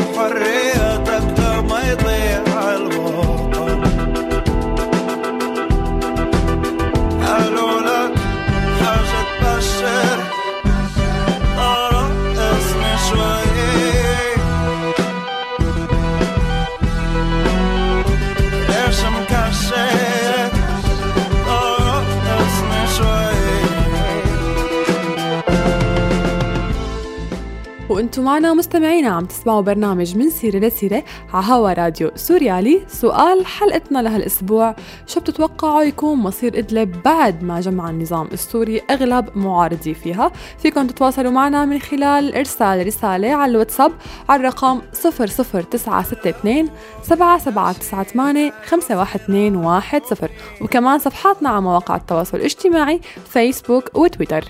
[27.99, 33.99] وأنتم معنا مستمعينا عم تسمعوا برنامج من سيرة لسيرة على هوا راديو سوريالي سؤال حلقتنا
[33.99, 34.75] لهالأسبوع
[35.07, 40.31] شو بتتوقعوا يكون مصير إدلب بعد ما جمع النظام السوري؟ أغلب معارضي فيها.
[40.57, 43.91] فيكم تتواصلوا معنا من خلال إرسال رسالة على الواتساب
[44.29, 46.69] على الرقم 00962
[47.03, 50.29] 7798 51210
[50.61, 54.43] وكمان صفحاتنا على مواقع التواصل الاجتماعي فيسبوك وتويتر.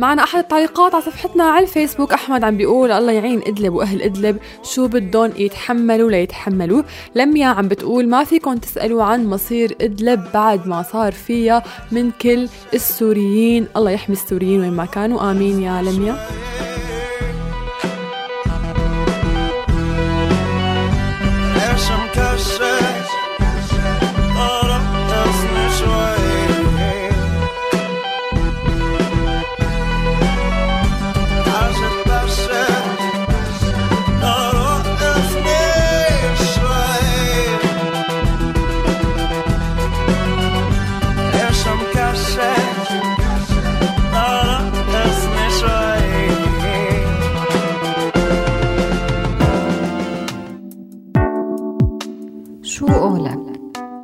[0.00, 2.12] معنا أحد التعليقات على صفحتنا على الفيسبوك.
[2.12, 6.82] أحمد عم بيقول الله يعين إدلب وأهل إدلب شو بدهم يتحملوا ليتحملوا؟
[7.14, 12.48] لميا عم بتقول ما فيكم تسألوا عن مصير إدلب بعد ما صار فيها من كل
[12.74, 13.66] السوريين.
[13.76, 15.30] الله يحمي السوريين وين ما كانوا.
[15.30, 16.16] آمين يا لميا.
[53.00, 53.49] قولك؟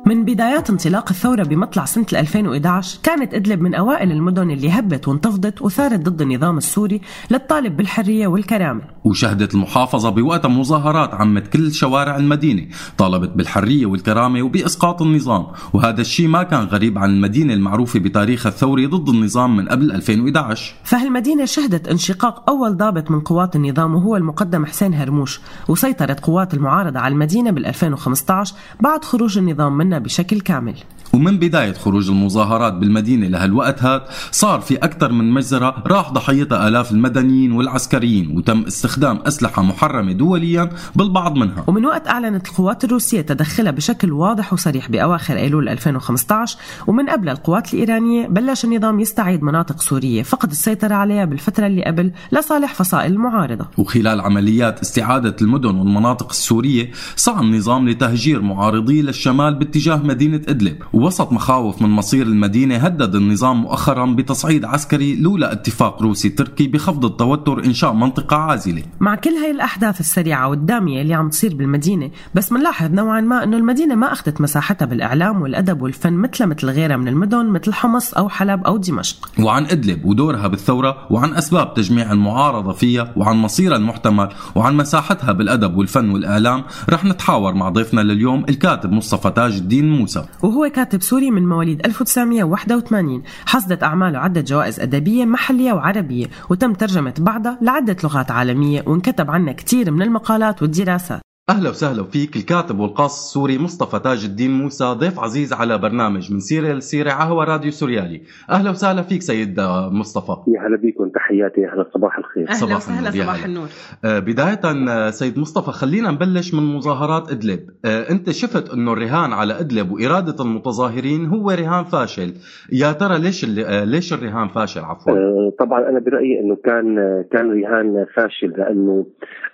[0.07, 5.61] من بدايات انطلاق الثورة بمطلع سنة 2011 كانت إدلب من أوائل المدن اللي هبت وانتفضت
[5.61, 7.01] وثارت ضد النظام السوري
[7.31, 8.81] للطالب بالحرية والكرامة.
[9.03, 15.47] وشهدت المحافظة بوقتها مظاهرات عمت كل شوارع المدينة طالبت بالحرية والكرامة وبإسقاط النظام.
[15.73, 20.75] وهذا الشيء ما كان غريب عن المدينة المعروفة بتاريخها الثوري ضد النظام من قبل 2011
[20.83, 26.99] فهالمدينة شهدت انشقاق أول ضابط من قوات النظام وهو المقدم حسين هرموش وسيطرت قوات المعارضة
[26.99, 30.75] على المدينة بال 2015 بعد خروج النظام منها بشكل كامل.
[31.13, 36.91] ومن بداية خروج المظاهرات بالمدينة لهالوقت هاد صار في أكثر من مجزرة راح ضحيتها آلاف
[36.91, 41.63] المدنيين والعسكريين وتم استخدام أسلحة محرمة دوليا بالبعض منها.
[41.67, 47.73] ومن وقت أعلنت القوات الروسية تدخلها بشكل واضح وصريح بأواخر أيلول 2015 ومن قبل القوات
[47.73, 53.65] الإيرانية بلش النظام يستعيد مناطق سورية فقد السيطرة عليها بالفترة اللي قبل لصالح فصائل المعارضة.
[53.77, 60.77] وخلال عمليات استعادة المدن والمناطق السورية سعى النظام لتهجير معارضيه للشمال باتجاه مدينة إدلب.
[60.93, 67.05] ووسط مخاوف من مصير المدينة هدد النظام مؤخرا بتصعيد عسكري لولا اتفاق روسي تركي بخفض
[67.05, 68.83] التوتر إنشاء منطقة عازلة.
[68.99, 73.57] مع كل هاي الأحداث السريعة والدامية اللي عم تصير بالمدينة بس منلاحظ نوعا ما أنه
[73.57, 78.29] المدينة ما أخذت مساحتها بالإعلام والأدب والفن مثل مثل غيرها من المدن مثل حمص أو
[78.29, 79.29] حلب أو دمشق.
[79.39, 85.77] وعن إدلب ودورها بالثورة وعن أسباب تجميع المعارضة فيها وعن مصيرها المحتمل وعن مساحتها بالأدب
[85.77, 89.76] والفن والإعلام رح نتحاور مع ضيفنا لليوم الكاتب مصطفى تاج الدين.
[89.81, 90.25] موسى.
[90.43, 97.13] وهو كاتب سوري من مواليد 1981 حصدت أعماله عدة جوائز أدبية محلية وعربية وتم ترجمة
[97.19, 101.26] بعضها لعدة لغات عالمية وانكتب عنها كتير من المقالات والدراسات.
[101.49, 106.39] أهلا وسهلا فيك الكاتب والقاص السوري مصطفى تاج الدين موسى ضيف عزيز على برنامج من
[106.39, 108.21] سيره لسيره على هوا راديو سوريالي.
[108.49, 109.59] أهلا وسهلا فيك سيد
[109.91, 110.35] مصطفى.
[110.47, 112.43] يا هلا بكم تحياتي أهلا صباح الخير.
[112.49, 113.45] أهلا صباح وسهلا النور، يا صباح هلا.
[113.45, 113.67] النور.
[114.05, 117.59] آه، بداية آه، سيد مصطفى خلينا نبلش من مظاهرات إدلب.
[117.85, 122.33] آه، أنت شفت أنه الرهان على إدلب وإرادة المتظاهرين هو رهان فاشل.
[122.73, 125.13] يا ترى ليش آه، ليش الرهان فاشل؟ عفوا.
[125.13, 126.95] آه، طبعا أنا برأيي إنه كان
[127.31, 129.05] كان رهان فاشل لأنه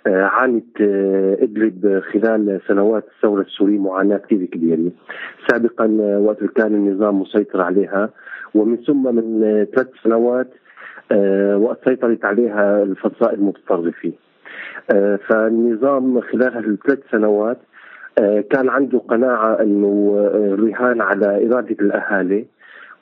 [0.06, 4.90] آه، عانت آه، إدلب خلال سنوات الثورة السورية معاناة كثير كبيرة.
[5.48, 5.86] سابقا
[6.18, 8.10] وقت كان النظام مسيطر عليها
[8.54, 9.40] ومن ثم من
[9.74, 10.48] ثلاث سنوات
[11.12, 14.12] آه، وقت سيطرت عليها الفصائل المتطرفه
[14.94, 17.58] آه، فالنظام خلال هالثلاث سنوات
[18.18, 22.46] آه، كان عنده قناعة إنه آه، الرهان على إرادة الأهالي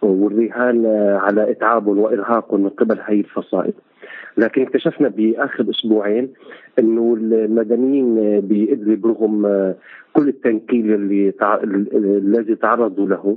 [0.02, 3.72] والرهان على إتعابهم وإرهاقهم من قبل هي الفصائل.
[4.36, 6.28] لكن اكتشفنا بآخر أسبوعين
[6.78, 9.42] إنه المدنيين بادلب رغم
[10.12, 11.32] كل التنكيل اللي.
[11.94, 13.36] الذي تعرضوا له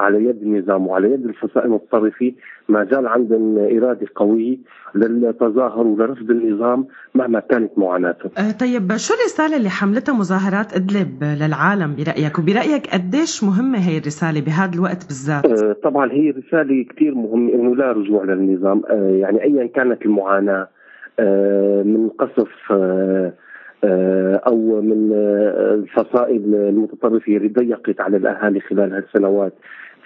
[0.00, 2.32] على يد النظام وعلى يد الفصائل المتطرفه
[2.68, 4.56] ما زال عندهم اراده قوية
[4.94, 8.30] للتظاهر ولرفض النظام مهما كانت معاناته.
[8.38, 14.40] آه، طيب شو الرسالة اللي حملتها مظاهرات إدلب للعالم برأيك؟ وبرأيك قديش مهمة هي الرسالة
[14.40, 18.82] بهذا الوقت بالذات؟ آه، طبعا هي رسالة كثير مهمة إنه لا رجوع للنظام.
[18.90, 20.68] آه، يعني ايا كانت المعاناة
[21.20, 23.32] آه، من قصف آه،
[23.84, 25.12] آه، أو من
[25.74, 29.52] الفصائل المتطرفة اللي ضيقت على الأهالي خلال هالسنوات.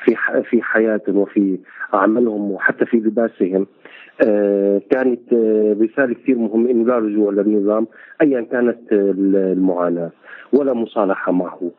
[0.05, 0.17] في
[0.51, 1.59] في حياتهم وفي
[1.93, 3.67] عملهم وحتى في لباسهم
[4.27, 7.87] آه، كانت آه، رسالة كثير مهمة إنه لا رجوع للنظام
[8.23, 10.11] ايا كانت المعاناة
[10.53, 11.71] ولا مصالحة معه.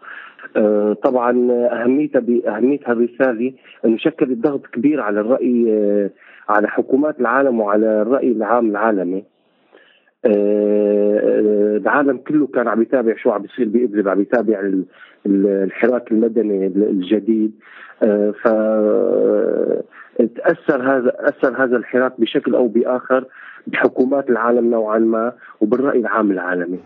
[0.58, 3.54] آه، طبعا أهميتها باهميتها الرسالة
[3.86, 6.10] إنه شكلت ضغط كبير على الرأي آه،
[6.50, 9.24] على حكومات العالم وعلى الرأي العام العالمي
[11.86, 14.60] العالم كله كان عم يتابع شو عم بيصير بإدلب عم يتابع
[15.26, 17.52] الحراك المدني الجديد
[18.04, 18.48] آه، ف
[20.36, 23.26] تأثر هذا اثر هذا الحراك بشكل أو بآخر
[23.68, 26.80] بحكومات العالم نوعا ما وبالرأي العام العالمي.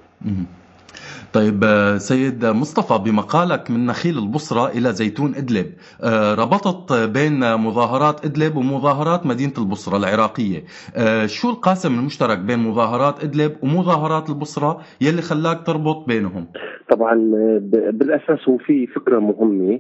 [1.34, 5.66] طيب آه، سيد مصطفى بمقالك من نخيل البصرة إلى زيتون إدلب
[6.04, 10.64] آه، ربطت بين مظاهرات إدلب ومظاهرات مدينة البصرة العراقية.
[10.96, 16.46] آه، شو القاسم المشترك بين مظاهرات إدلب ومظاهرات البصرة يلي خلاك تربط بينهم؟
[16.92, 17.16] طبعا
[17.62, 19.80] ب- بالأساس هو في فكرة مهمة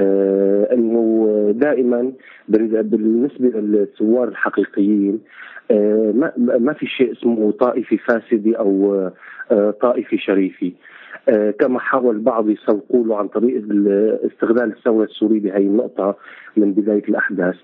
[0.00, 2.12] آه إنه دائما
[2.48, 5.18] بال- بالنسبة للثوار الحقيقيين
[6.14, 8.94] ما ما في شيء اسمه طائفي فاسدي أو
[9.50, 10.72] آه طائفي شريفي
[11.28, 16.16] آه كما حاول البعض يسوقوا له عن طريق ال- استغلال الثورة السوريه بهي النقطة
[16.56, 17.54] من بداية الأحداث.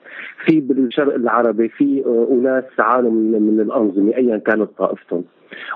[0.46, 2.64] في بالشرق العربي في آه أناس
[3.10, 5.24] من, من الأنظمة ايا كانت طائفتهم.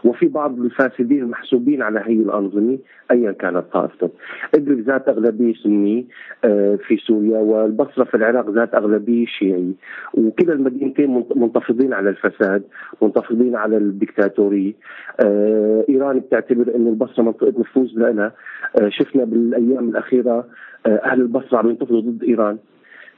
[0.04, 2.78] وفي بعض الفاسدين المحسوبين على هي الأنظمة
[3.10, 4.10] ايا كانت طائفتهم.
[4.54, 6.06] ادلب ذات أغلبية سني
[6.44, 9.72] آه، في سوريا والبصرة في العراق ذات أغلبية شيعي
[10.14, 12.62] وكلا المدينتين منت- منتفضين على الفساد
[13.02, 14.72] منتفضين على الدكتاتورية.
[15.20, 18.32] آه، إيران بتعتبر انه البصرة منطقة نفوذ لها
[18.80, 20.44] آه، شفنا بالأيام الأخيرة
[20.86, 22.58] آه، أهل البصرة عم ينتفضوا ضد إيران.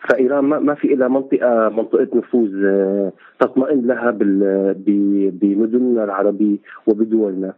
[0.08, 4.10] فإيران ما في إلا منطقه منطقة نفوذ آه، تطمئن لها
[5.40, 7.52] بمدننا العربيه وبدولنا.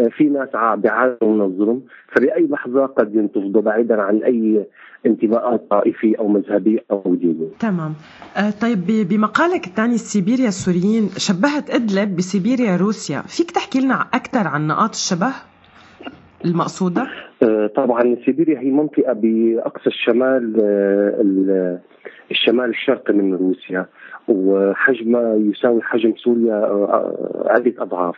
[0.00, 1.82] آه، في ناس بيعانوا من الظلم.
[2.12, 4.66] فبأي لحظة قد ينتفضوا بعيدا عن أي
[5.06, 7.94] انتماءات طائفيه أو مذهبيه أو دينيه تمام.
[8.36, 13.20] آه، طيب بمقالك الثاني سيبيريا السوريين شبهت إدلب بسيبيريا روسيا.
[13.20, 15.53] فيك تحكي لنا أكثر عن نقاط الشبه؟
[16.44, 17.06] المقصودة؟
[17.42, 21.78] آه، طبعا سيبيريا هي منطقة بأقصى الشمال آه، ال-
[22.30, 23.86] الشمال الشرقي من روسيا
[24.28, 28.16] وحجمها يساوي حجم سوريا آه، عدة أضعاف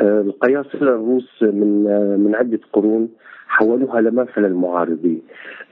[0.00, 1.84] القياصرة الروس من
[2.24, 3.08] من عدة قرون
[3.54, 5.22] حولوها لمنفى للمعارضين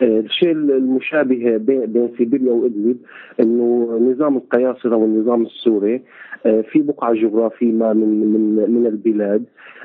[0.03, 2.97] آه، الشيء المشابه بين سيبيريا وإدلب
[3.41, 6.03] أنه نظام القياصرة والنظام السوري
[6.47, 9.45] آه، في بقعة جغرافية ما من من من البلاد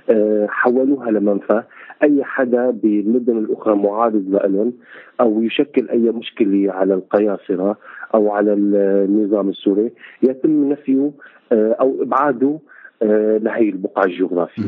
[0.09, 1.63] آه، حولوها لمنفى.
[2.03, 4.73] أي حدا بالمدن الأخرى معارض لهم
[5.21, 7.77] أو يشكل أي مشكلة على القياصرة
[8.15, 9.91] أو على النظام السوري
[10.23, 11.11] يتم نفيه
[11.51, 12.59] أو إبعاده
[13.01, 14.63] آه، لهي البقعة الجغرافية.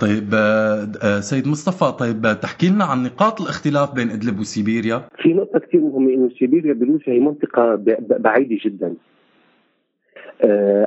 [0.00, 5.02] طيب آه، آه، سيد مصطفى طيب آه، تحكي لنا عن نقاط الاختلاف بين إدلب وسيبيريا
[5.22, 8.94] في نقطة كثير مهمة إنه سيبيريا بروسيا هي منطقة ب- ب- بعيدة جدا.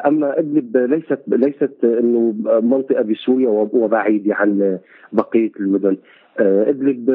[0.05, 2.33] أما إدلب ليست ليست إنه
[2.63, 4.79] منطقة بسوريا وب- وبعيدة عن
[5.11, 5.97] بقية المدن.
[6.39, 7.05] إدلب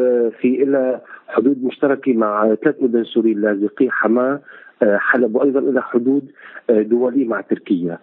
[0.41, 4.41] في إلى حدود مشتركة مع ثلاث مدن سورية اللاذقية حماة آه،
[4.83, 6.31] حلب وأيضا لها حدود
[6.71, 7.99] آه، دوليه مع تركيا.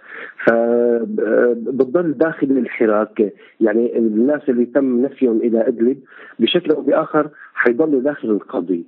[0.47, 5.97] فبتضل داخل الحراك يعني الناس اللي تم نفيهم إلى أدلب
[6.39, 8.83] بشكل أو بآخر حيضلوا داخل القضية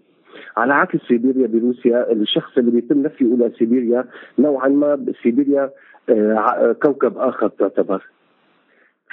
[0.57, 4.05] على عكس سيبيريا بروسيا الشخص اللي بيتم نفيه إلى سيبيريا
[4.39, 5.69] نوعا ما سيبيريا
[6.09, 8.03] آه، كوكب آخر تعتبر.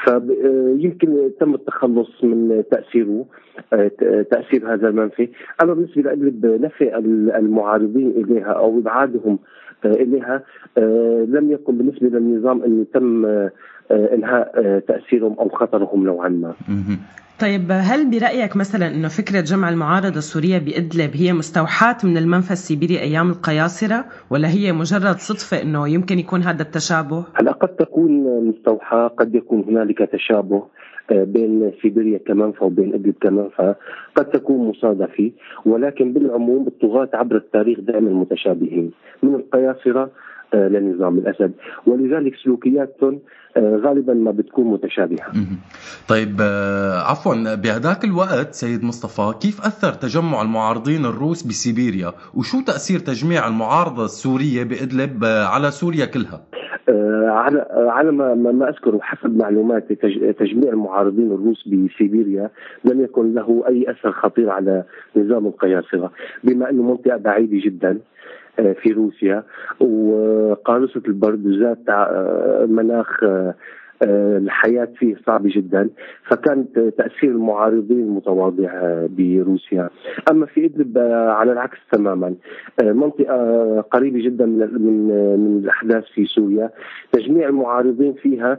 [0.04, 3.24] فيمكن تم التخلص من تأثيره
[3.72, 3.90] آه،
[4.30, 5.28] تأثير هذا المنفي،
[5.62, 9.38] أما بالنسبة لادلب نفي ال- المعارضين إليها أو إبعادهم
[9.84, 10.42] آه، إليها
[10.78, 13.26] آه، لم يكن بالنسبة للنظام انه تم
[13.90, 16.54] إنهاء تأثيرهم أو خطرهم نوعا ما.
[17.40, 23.00] طيب هل برأيك مثلا أنه فكرة جمع المعارضة السورية بإدلب هي مستوحاة من المنفى السيبيري
[23.00, 28.10] أيام القياصرة ولا هي مجرد صدفة أنه يمكن يكون هذا التشابه؟ هلا قد تكون
[28.48, 30.62] مستوحاة قد يكون هنالك تشابه
[31.10, 33.74] آه، بين سيبيريا كمنفى وبين إدلب كمنفى
[34.16, 35.30] قد تكون مصادفة
[35.66, 38.90] ولكن بالعموم الطغاة عبر التاريخ دائما متشابهين
[39.22, 40.10] من القياصرة آه،
[40.54, 41.52] لنظام الأسد.
[41.86, 43.18] ولذلك سلوكياتهم
[43.56, 45.32] آه، غالبا ما بتكون متشابهة.
[46.08, 52.98] طيب آه، عفوا بهذاك الوقت سيد مصطفى كيف أثر تجمع المعارضين الروس بسيبيريا؟ وشو تأثير
[52.98, 56.42] تجميع المعارضة السورية بإدلب آه، على سوريا كلها؟
[56.88, 62.50] آه، على آه، على ما ما أذكر حسب معلوماتي تج- تجميع المعارضين الروس بسيبيريا
[62.84, 64.84] لم يكن له أي أثر خطير على
[65.16, 66.12] نظام القياصرة
[66.44, 67.90] بما أنه منطقة بعيدة جدا.
[67.90, 67.98] آه،
[68.56, 69.42] في روسيا
[69.80, 73.54] وقارصة البرد وذات آه، مناخ آه،
[74.02, 75.88] آه، الحياة فيه صعبة جدا
[76.28, 78.70] فكانت تأثير المعارضين متواضع
[79.18, 79.90] بروسيا.
[80.30, 80.98] أما في إدلب
[81.28, 82.34] على العكس تماما.
[82.82, 85.06] منطقة قريبة جدا من من
[85.38, 86.70] من الأحداث في سوريا.
[87.12, 88.58] تجميع المعارضين فيها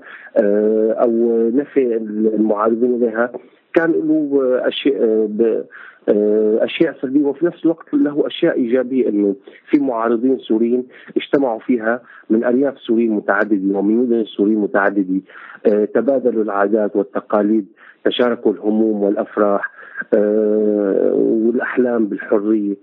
[1.03, 1.11] أو
[1.55, 1.95] نفي
[2.35, 3.31] المعارضين إليها
[3.73, 5.63] كان له أشياء ب-
[6.09, 9.35] أشياء سلبية وفي نفس الوقت له أشياء إيجابية إنه
[9.69, 10.83] في معارضين سوريين
[11.17, 15.21] اجتمعوا فيها من أرياف سوريين متعدده ومن مدن سوريين متعددة.
[15.65, 17.65] آه، تبادلوا العادات والتقاليد.
[18.05, 19.71] تشاركوا الهموم والأفراح
[20.13, 22.75] آه، والأحلام بالحرية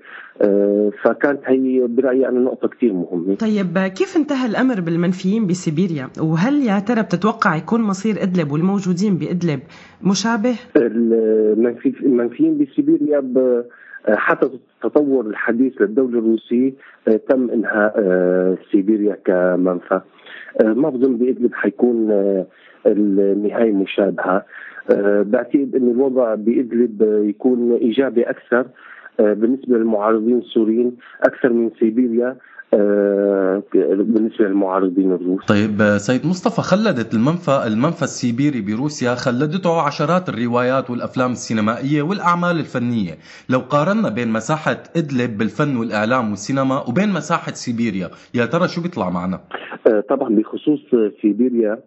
[0.42, 3.34] آه، فكانت هي برأيي أنا نقطة كثير مهمة.
[3.34, 9.60] طيب كيف انتهى الأمر بالمنفيين بسيبيريا؟ وهل يا ترى بتتوقع يكون مصير إدلب والموجودين بإدلب
[10.02, 13.22] مشابه؟ المنفي- المنفيين بسيبيريا
[14.08, 14.46] حتى
[14.84, 16.72] التطور الحديث للدولة الروسية
[17.08, 17.92] آه، تم إنهاء
[18.72, 20.00] سيبيريا كمنفى.
[20.64, 22.10] ما بظن بإدلب حيكون
[22.86, 24.44] النهاية مشابهة
[24.90, 28.66] آه، بعتقد أن الوضع بإدلب آه، يكون إيجابي أكثر
[29.20, 32.36] آه، بالنسبة للمعارضين السوريين أكثر من سيبيريا.
[32.74, 33.62] آه،
[33.94, 35.44] بالنسبة للمعارضين الروس.
[35.44, 42.58] طيب آه، سيد مصطفى خلدت المنفى المنفى السيبيري بروسيا خلدته عشرات الروايات والأفلام السينمائية والأعمال
[42.58, 43.14] الفنية.
[43.48, 49.10] لو قارنا بين مساحة إدلب بالفن والإعلام والسينما وبين مساحة سيبيريا يا ترى شو بيطلع
[49.10, 49.40] معنا؟
[49.86, 50.80] آه، طبعا بخصوص
[51.22, 51.78] سيبيريا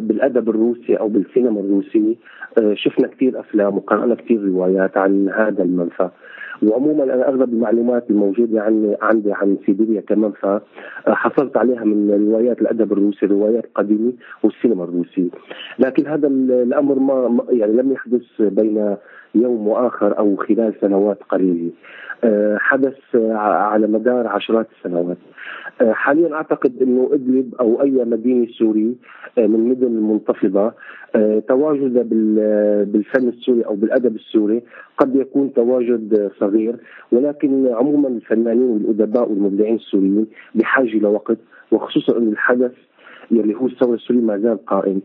[0.00, 2.16] بالأدب الروسي أو بالسينما الروسي
[2.74, 6.10] شفنا كثير أفلام وقرأنا كثير روايات عن هذا المنفى.
[6.62, 10.60] وعموما أنا أغلب المعلومات الموجودة عن عندي عن سيبيريا كمنفى
[11.08, 15.30] آه، حصلت عليها من روايات الأدب الروسي الروايات القديمه والسينما الروسية.
[15.78, 18.96] لكن هذا ال- الأمر ما- يعني لم يحدث بين
[19.34, 21.70] يوم واخر أو خلال سنوات قليلة.
[22.24, 25.16] آه، حدث آه، على مدار عشرات السنوات.
[25.80, 28.96] آه، حاليا أعتقد إنه إدلب أو أي مدينة سوري
[29.38, 30.72] من المدن المنتفضه
[31.48, 34.62] تواجد بال- بالفن السوري أو بالأدب السوري
[34.98, 36.76] قد يكون تواجد صغير
[37.12, 41.38] ولكن عموما الفنانين والأدباء والمبدعين السوريين بحاجة لوقت
[41.72, 42.72] وخصوصا إنه الحدث
[43.30, 45.00] يلي هو الثورة السورية ما زال قائم.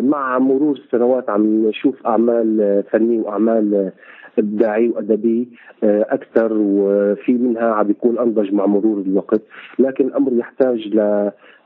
[0.00, 3.92] مع مرور السنوات عم نشوف أعمال آه، فنيه وأعمال آه،
[4.38, 5.46] ابداعيه وادبيه
[5.84, 9.40] آه، أكثر وفي منها عم بيكون أنضج مع مرور الوقت.
[9.78, 10.98] لكن الأمر يحتاج ل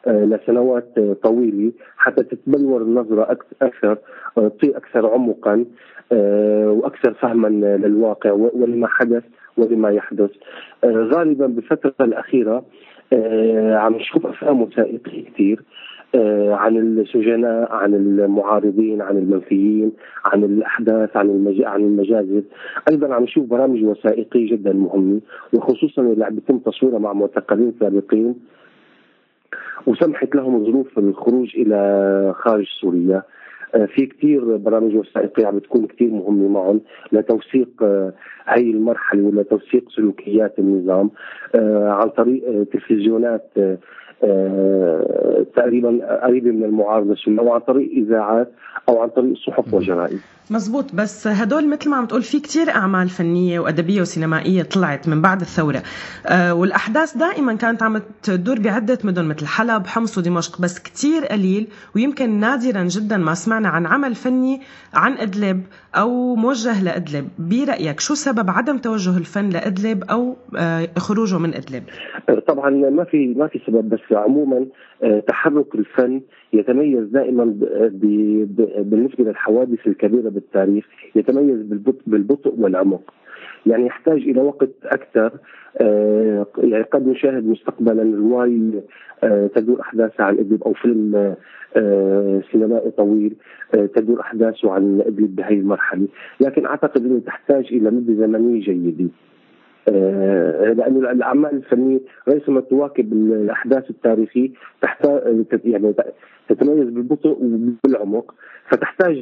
[0.07, 3.99] آه، لسنوات آه، طويلة حتى تتبلور النظرة أك- أكثر
[4.39, 5.65] آه، تصير أكثر عمقا
[6.13, 9.23] آه، وأكثر فهما للواقع ولما حدث
[9.57, 10.31] ولما يحدث.
[10.85, 12.65] آه، غالبا بالفترة الأخيرة
[13.13, 15.63] آه، عم نشوف افلام وثائقية كثير آه،
[16.51, 19.93] عن السجناء عن المعارضين عن المنفيين
[20.25, 21.63] عن الأحداث عن المج...
[21.63, 22.43] عن المجازر
[22.91, 25.21] أيضا عم نشوف برامج وثائقيه جدا مهمة
[25.53, 28.35] وخصوصا اللي عم بيتم تصويرها مع معتقلين سابقين.
[29.87, 33.23] وسمحت لهم ظروف الخروج إلى خارج سوريا.
[33.75, 36.81] آه، في كثير برامج وثائقية عم بتكون كثير مهمة معهم
[37.13, 38.13] لتوثيق آه،
[38.49, 41.11] هي المرحلة ولا توثيق سلوكيات النظام
[41.55, 43.79] آه، عن طريق آه، تلفزيونات آه، آه،
[45.57, 48.53] تقريبا قريبة من المعارضة السوريه أو عن طريق إذاعات
[48.89, 50.19] أو عن طريق صحف وجرائد
[50.51, 50.95] مزبوط.
[50.95, 55.41] بس هدول مثل ما عم تقول في كتير أعمال فنية وأدبية وسينمائية طلعت من بعد
[55.41, 55.83] الثورة.
[56.27, 61.67] آه والأحداث دائما كانت عم تدور بعدة مدن مثل حلب حمص ودمشق بس كتير قليل
[61.97, 64.61] ويمكن نادرا جدا ما سمعنا عن عمل فني
[64.95, 65.63] عن إدلب
[65.95, 67.29] أو موجه لإدلب.
[67.39, 71.83] برأيك شو سبب عدم توجه الفن لإدلب أو آه خروجه من إدلب؟
[72.49, 74.67] طبعا ما في ما في سبب بس عموما
[75.03, 76.21] آه، تحرك الفن
[76.53, 77.45] يتميز دائما
[78.79, 81.63] بالنسبة للحوادث الكبيرة بالتاريخ يتميز
[82.07, 83.15] بالبطء, والعمق.
[83.67, 85.33] يعني يحتاج إلى وقت أكثر
[86.59, 88.83] يعني قد نشاهد مستقبلا روايه
[89.25, 91.35] آه، تدور احداثها عن ادلب أو فيلم
[92.53, 93.35] سينمائي طويل
[93.73, 96.09] تدور أحداثه عن ادلب بهي المرحلة.
[96.41, 99.09] لكن أعتقد إنه تحتاج إلى مدة زمنية جيدة.
[99.89, 104.49] لأنه الاعمال الفنيه ريثما تواكب الاحداث التاريخية
[104.83, 105.21] تحتاج
[105.65, 105.95] يعني
[106.49, 108.35] تتميز بالبطء وبالعمق
[108.71, 109.17] فتحتاج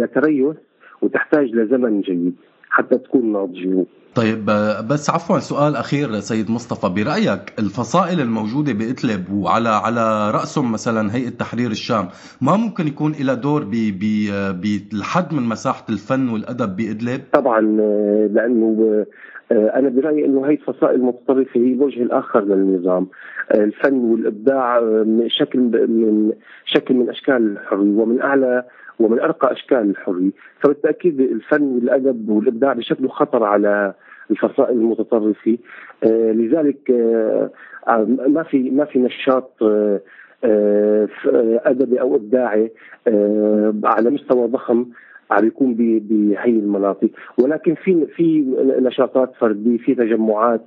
[0.00, 0.56] لتريث
[1.02, 2.34] وتحتاج لزمن جيد
[2.70, 3.84] حتى تكون ناضجه
[4.14, 10.72] طيب آه، بس عفوا سؤال أخير سيد مصطفى برأيك الفصائل الموجودة بإدلب وعلى على رأسهم
[10.72, 12.08] مثلا هيئة تحرير الشام
[12.40, 18.76] ما ممكن يكون لها دور ب- بالحد من مساحة الفن والأدب بإدلب؟ طبعا آه، لأنه
[18.90, 19.06] آه،
[19.52, 23.06] أنا برأيي إنه هي الفصائل المتطرفه هي الوجه الآخر للنظام.
[23.52, 26.32] آه، الفن والإبداع آه، شكل من
[26.64, 28.64] شكل من أشكال الحرية ومن أعلى
[29.00, 30.30] ومن أرقى أشكال الحرية.
[30.60, 33.94] فبالتأكيد الفن والأدب والإبداع بشكله خطر على
[34.30, 35.58] الفصائل المتطرفة.
[36.04, 37.50] آه، لذلك آه،
[37.88, 40.00] آه، ما في ما في نشاط آه،
[40.44, 42.72] آه، آه، أدبي أو إبداعي
[43.08, 44.86] آه، على مستوى ضخم
[45.30, 47.08] عم بيكون ب- بهي المناطق.
[47.38, 48.44] ولكن في في
[48.80, 50.60] نشاطات فردية في تجمعات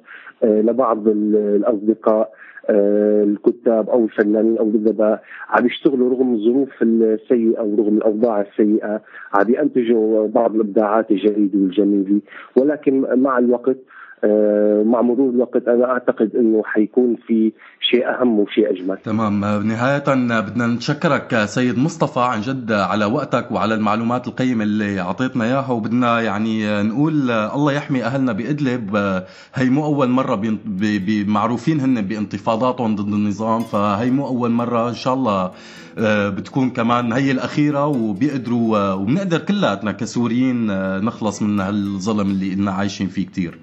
[0.43, 2.31] آه، لبعض ال- الأصدقاء
[2.69, 9.01] آه، الكتاب أو الفنانين أو الادباء عم يشتغلوا رغم الظروف السيئة ورغم الأوضاع السيئة.
[9.33, 12.19] عم ينتجوا بعض الإبداعات الجديدة والجميلة.
[12.57, 13.77] ولكن مع الوقت
[14.85, 17.51] مع مرور الوقت أنا أعتقد إنه حيكون في
[17.91, 18.97] شيء أهم وشيء أجمل.
[18.97, 19.67] تمام.
[19.67, 20.03] نهاية
[20.39, 26.21] بدنا نتشكرك سيد مصطفى عن جد على وقتك وعلى المعلومات القيمة اللي أعطيتنا إياها وبدنا
[26.21, 28.95] يعني نقول الله يحمي أهلنا بإدلب
[29.53, 29.81] هي مو
[30.65, 33.59] ب- ب- معروفين هن بانتفاضاتهم ضد النظام.
[33.61, 35.51] فهي مو أول مرة إن شاء الله
[35.97, 42.53] آه، بتكون كمان هي الأخيرة وبيقدروا آه، وبنقدر كلاتنا كسوريين آه، نخلص من هالظلم اللي
[42.53, 43.57] إلنا عايشين فيه كتير.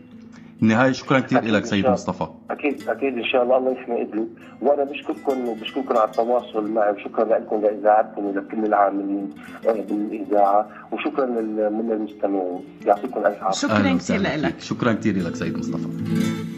[0.62, 2.26] النهاية شكرا كثير لك سيد شاء- مصطفى.
[2.50, 4.28] أكيد أكيد إن شاء الله الله يحمي ادلب
[4.62, 9.30] وأنا بشكركم وبشكركم على التواصل معي وشكرا لكم لإذاعتكم ولكل العاملين
[9.68, 12.60] آه، بالإذاعة وشكرا من المستمعين.
[12.86, 13.68] يعطيكم ألف عافية.
[13.68, 14.60] أهلاً وسهلاً فيك.
[14.60, 15.88] شكرا كثير لك سيد مصطفى.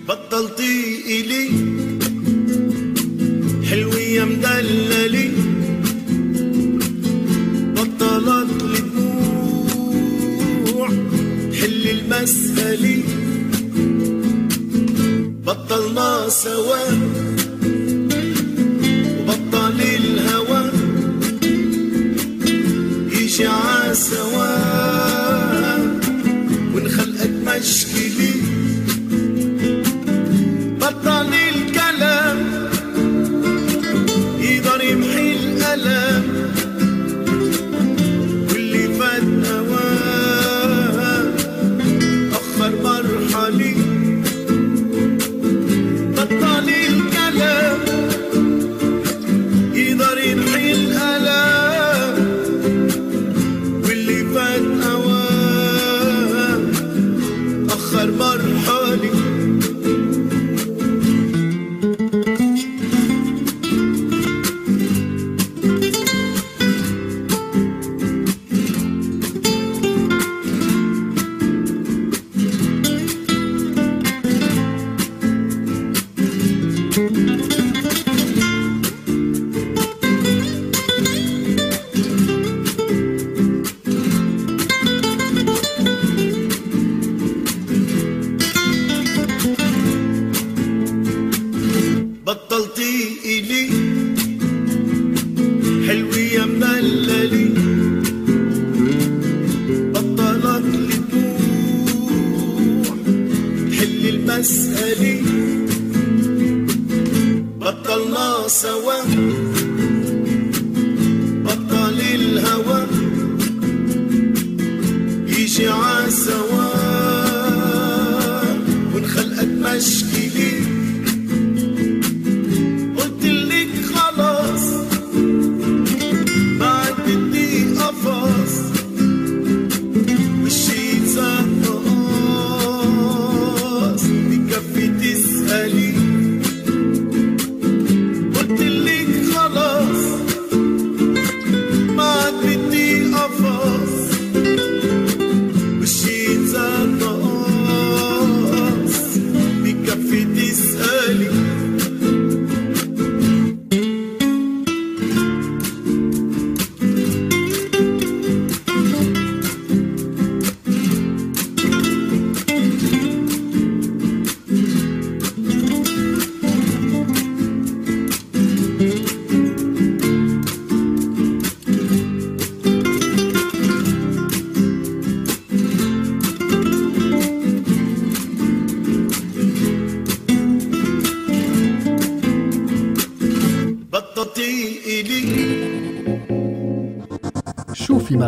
[0.09, 1.49] بطلتي إلي
[3.71, 5.31] حلوة يا مدللي
[7.77, 8.81] بطلت لي
[10.67, 10.89] دموع
[11.61, 13.03] حل المسألة
[15.53, 16.85] بطلنا سوا.
[19.29, 20.71] وبطل الهوى.
[23.13, 24.57] يجي عالسوا
[26.75, 27.92] ونخلقك مشكلة.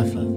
[0.03, 0.34] شوفي ما في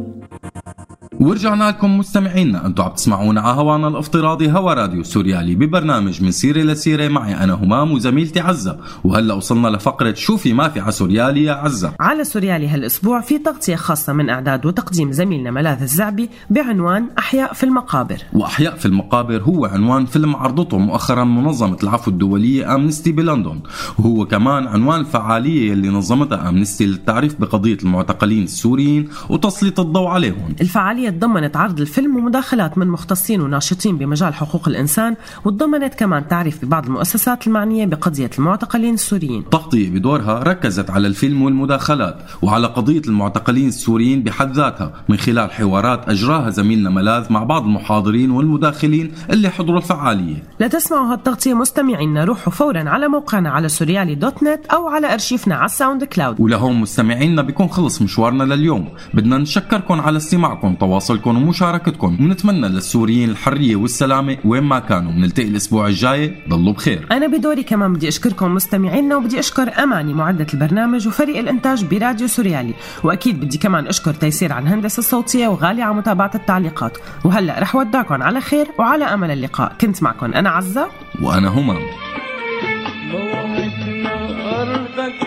[1.21, 6.63] ورجعنا لكم مستمعينا أنتم عم تسمعونا على هوانا الافتراضي هوا راديو سوريالي ببرنامج من سيرة.
[6.63, 8.79] لسيره معي أنا همام وزميلتي عزة.
[9.05, 11.93] وهلا وصلنا لفقرة شوفي ما في على سوريالي يا عزة.
[12.01, 17.65] على سوريالي هالأسبوع في تغطية خاصة من إعداد وتقديم زميلنا ملاذ الزعبي بعنوان أحياء في
[17.65, 18.19] المقابر.
[18.33, 23.61] وأحياء في المقابر هو عنوان فيلم عرضته مؤخرا منظمة العفو الدولية امنستي بلندن.
[23.99, 30.55] وهو كمان عنوان الفعاليه اللي نظمتها امنستي للتعريف بقضية المعتقلين السوريين وتسليط الضوء عليهم.
[30.61, 36.87] الفعالية تضمنت عرض الفيلم ومداخلات من مختصين وناشطين بمجال حقوق الإنسان وتضمنت كمان تعريف ببعض
[36.87, 39.41] المؤسسات المعنية بقضية المعتقلين السوريين.
[39.41, 46.09] التغطية بدورها ركزت على الفيلم والمداخلات وعلى قضية المعتقلين السوريين بحد ذاتها من خلال حوارات
[46.09, 50.43] أجراها زميلنا ملاذ مع بعض المحاضرين والمداخلين اللي حضروا الفعالية.
[50.61, 55.67] لتسمعوا هالتغطية مستمعينا روحوا فورا على موقعنا على سوريالي dot net أو على أرشيفنا على
[55.67, 58.89] الساوند كلاود ولهون مستمعينا بيكون خلص مشوارنا لليوم.
[59.15, 60.75] بدنا نشكركم على استماعكم.
[60.99, 62.17] تواصلكم ومشاركتكم.
[62.21, 65.13] ونتمنى للسوريين الحرية والسلامة وين ما كانوا.
[65.13, 66.35] بنلتقي الأسبوع الجاي.
[66.49, 67.07] ضلوا بخير.
[67.13, 72.75] أنا بدوري كمان بدي أشكركم مستمعينا وبدي أشكر أماني معدة البرنامج وفريق الإنتاج براديو سوريالي.
[73.05, 76.99] وأكيد بدي كمان أشكر تيسير على الهندسة الصوتية وغالي على متابعة التعليقات.
[77.25, 79.73] وهلأ رح ودعكم على خير وعلى أمل اللقاء.
[79.81, 80.89] كنت معكم أنا عزة.
[81.23, 81.83] وأنا همام.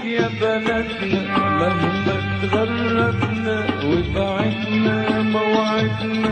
[0.06, 4.61] يا بلدنا مهما تغربنا وبعدنا
[6.04, 6.30] موعدنا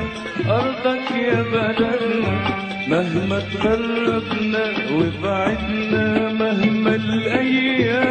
[0.50, 2.34] أرضك يا بلدنا
[2.88, 4.64] مهما تغربنا
[4.94, 8.09] وبعدنا مهما الأيام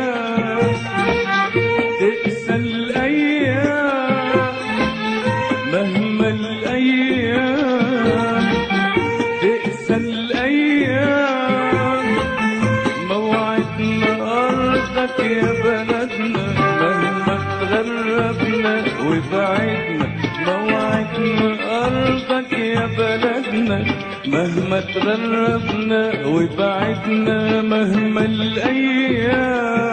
[24.38, 29.87] مهما تغربنا وبعدنا مهما الأيام.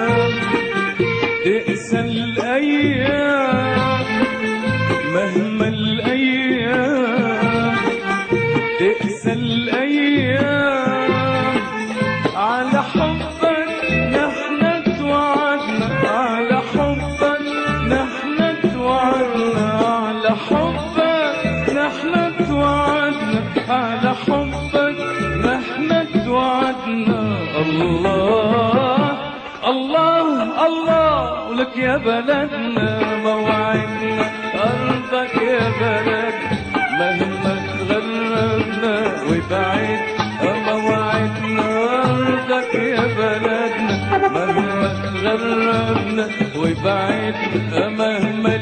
[31.97, 34.25] بلدنا موعدنا
[34.55, 36.35] أرضك يا بلد.
[36.99, 38.95] مهما تغربنا
[39.29, 39.99] وبعد
[40.67, 41.67] موعدنا
[42.03, 43.95] أرضك يا بلدنا.
[44.35, 46.25] مهما تغربنا
[46.55, 47.35] وبعد
[47.97, 48.55] مهما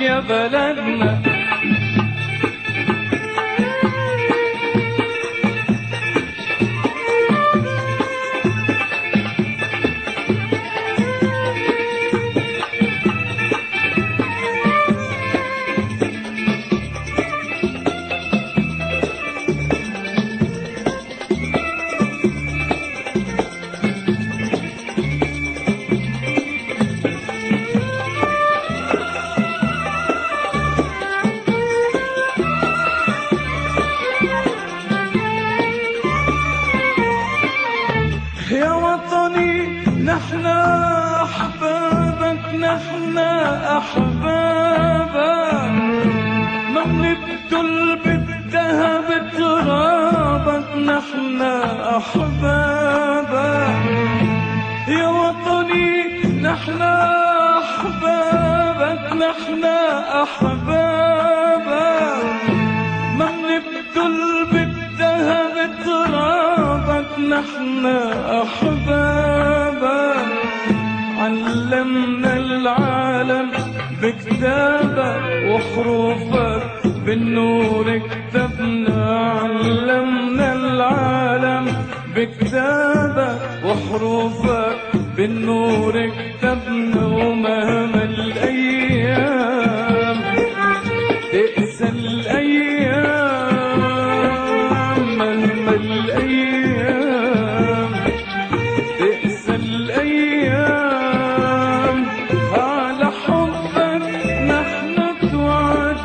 [0.00, 1.35] يا بلدنا.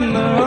[0.02, 0.41] No.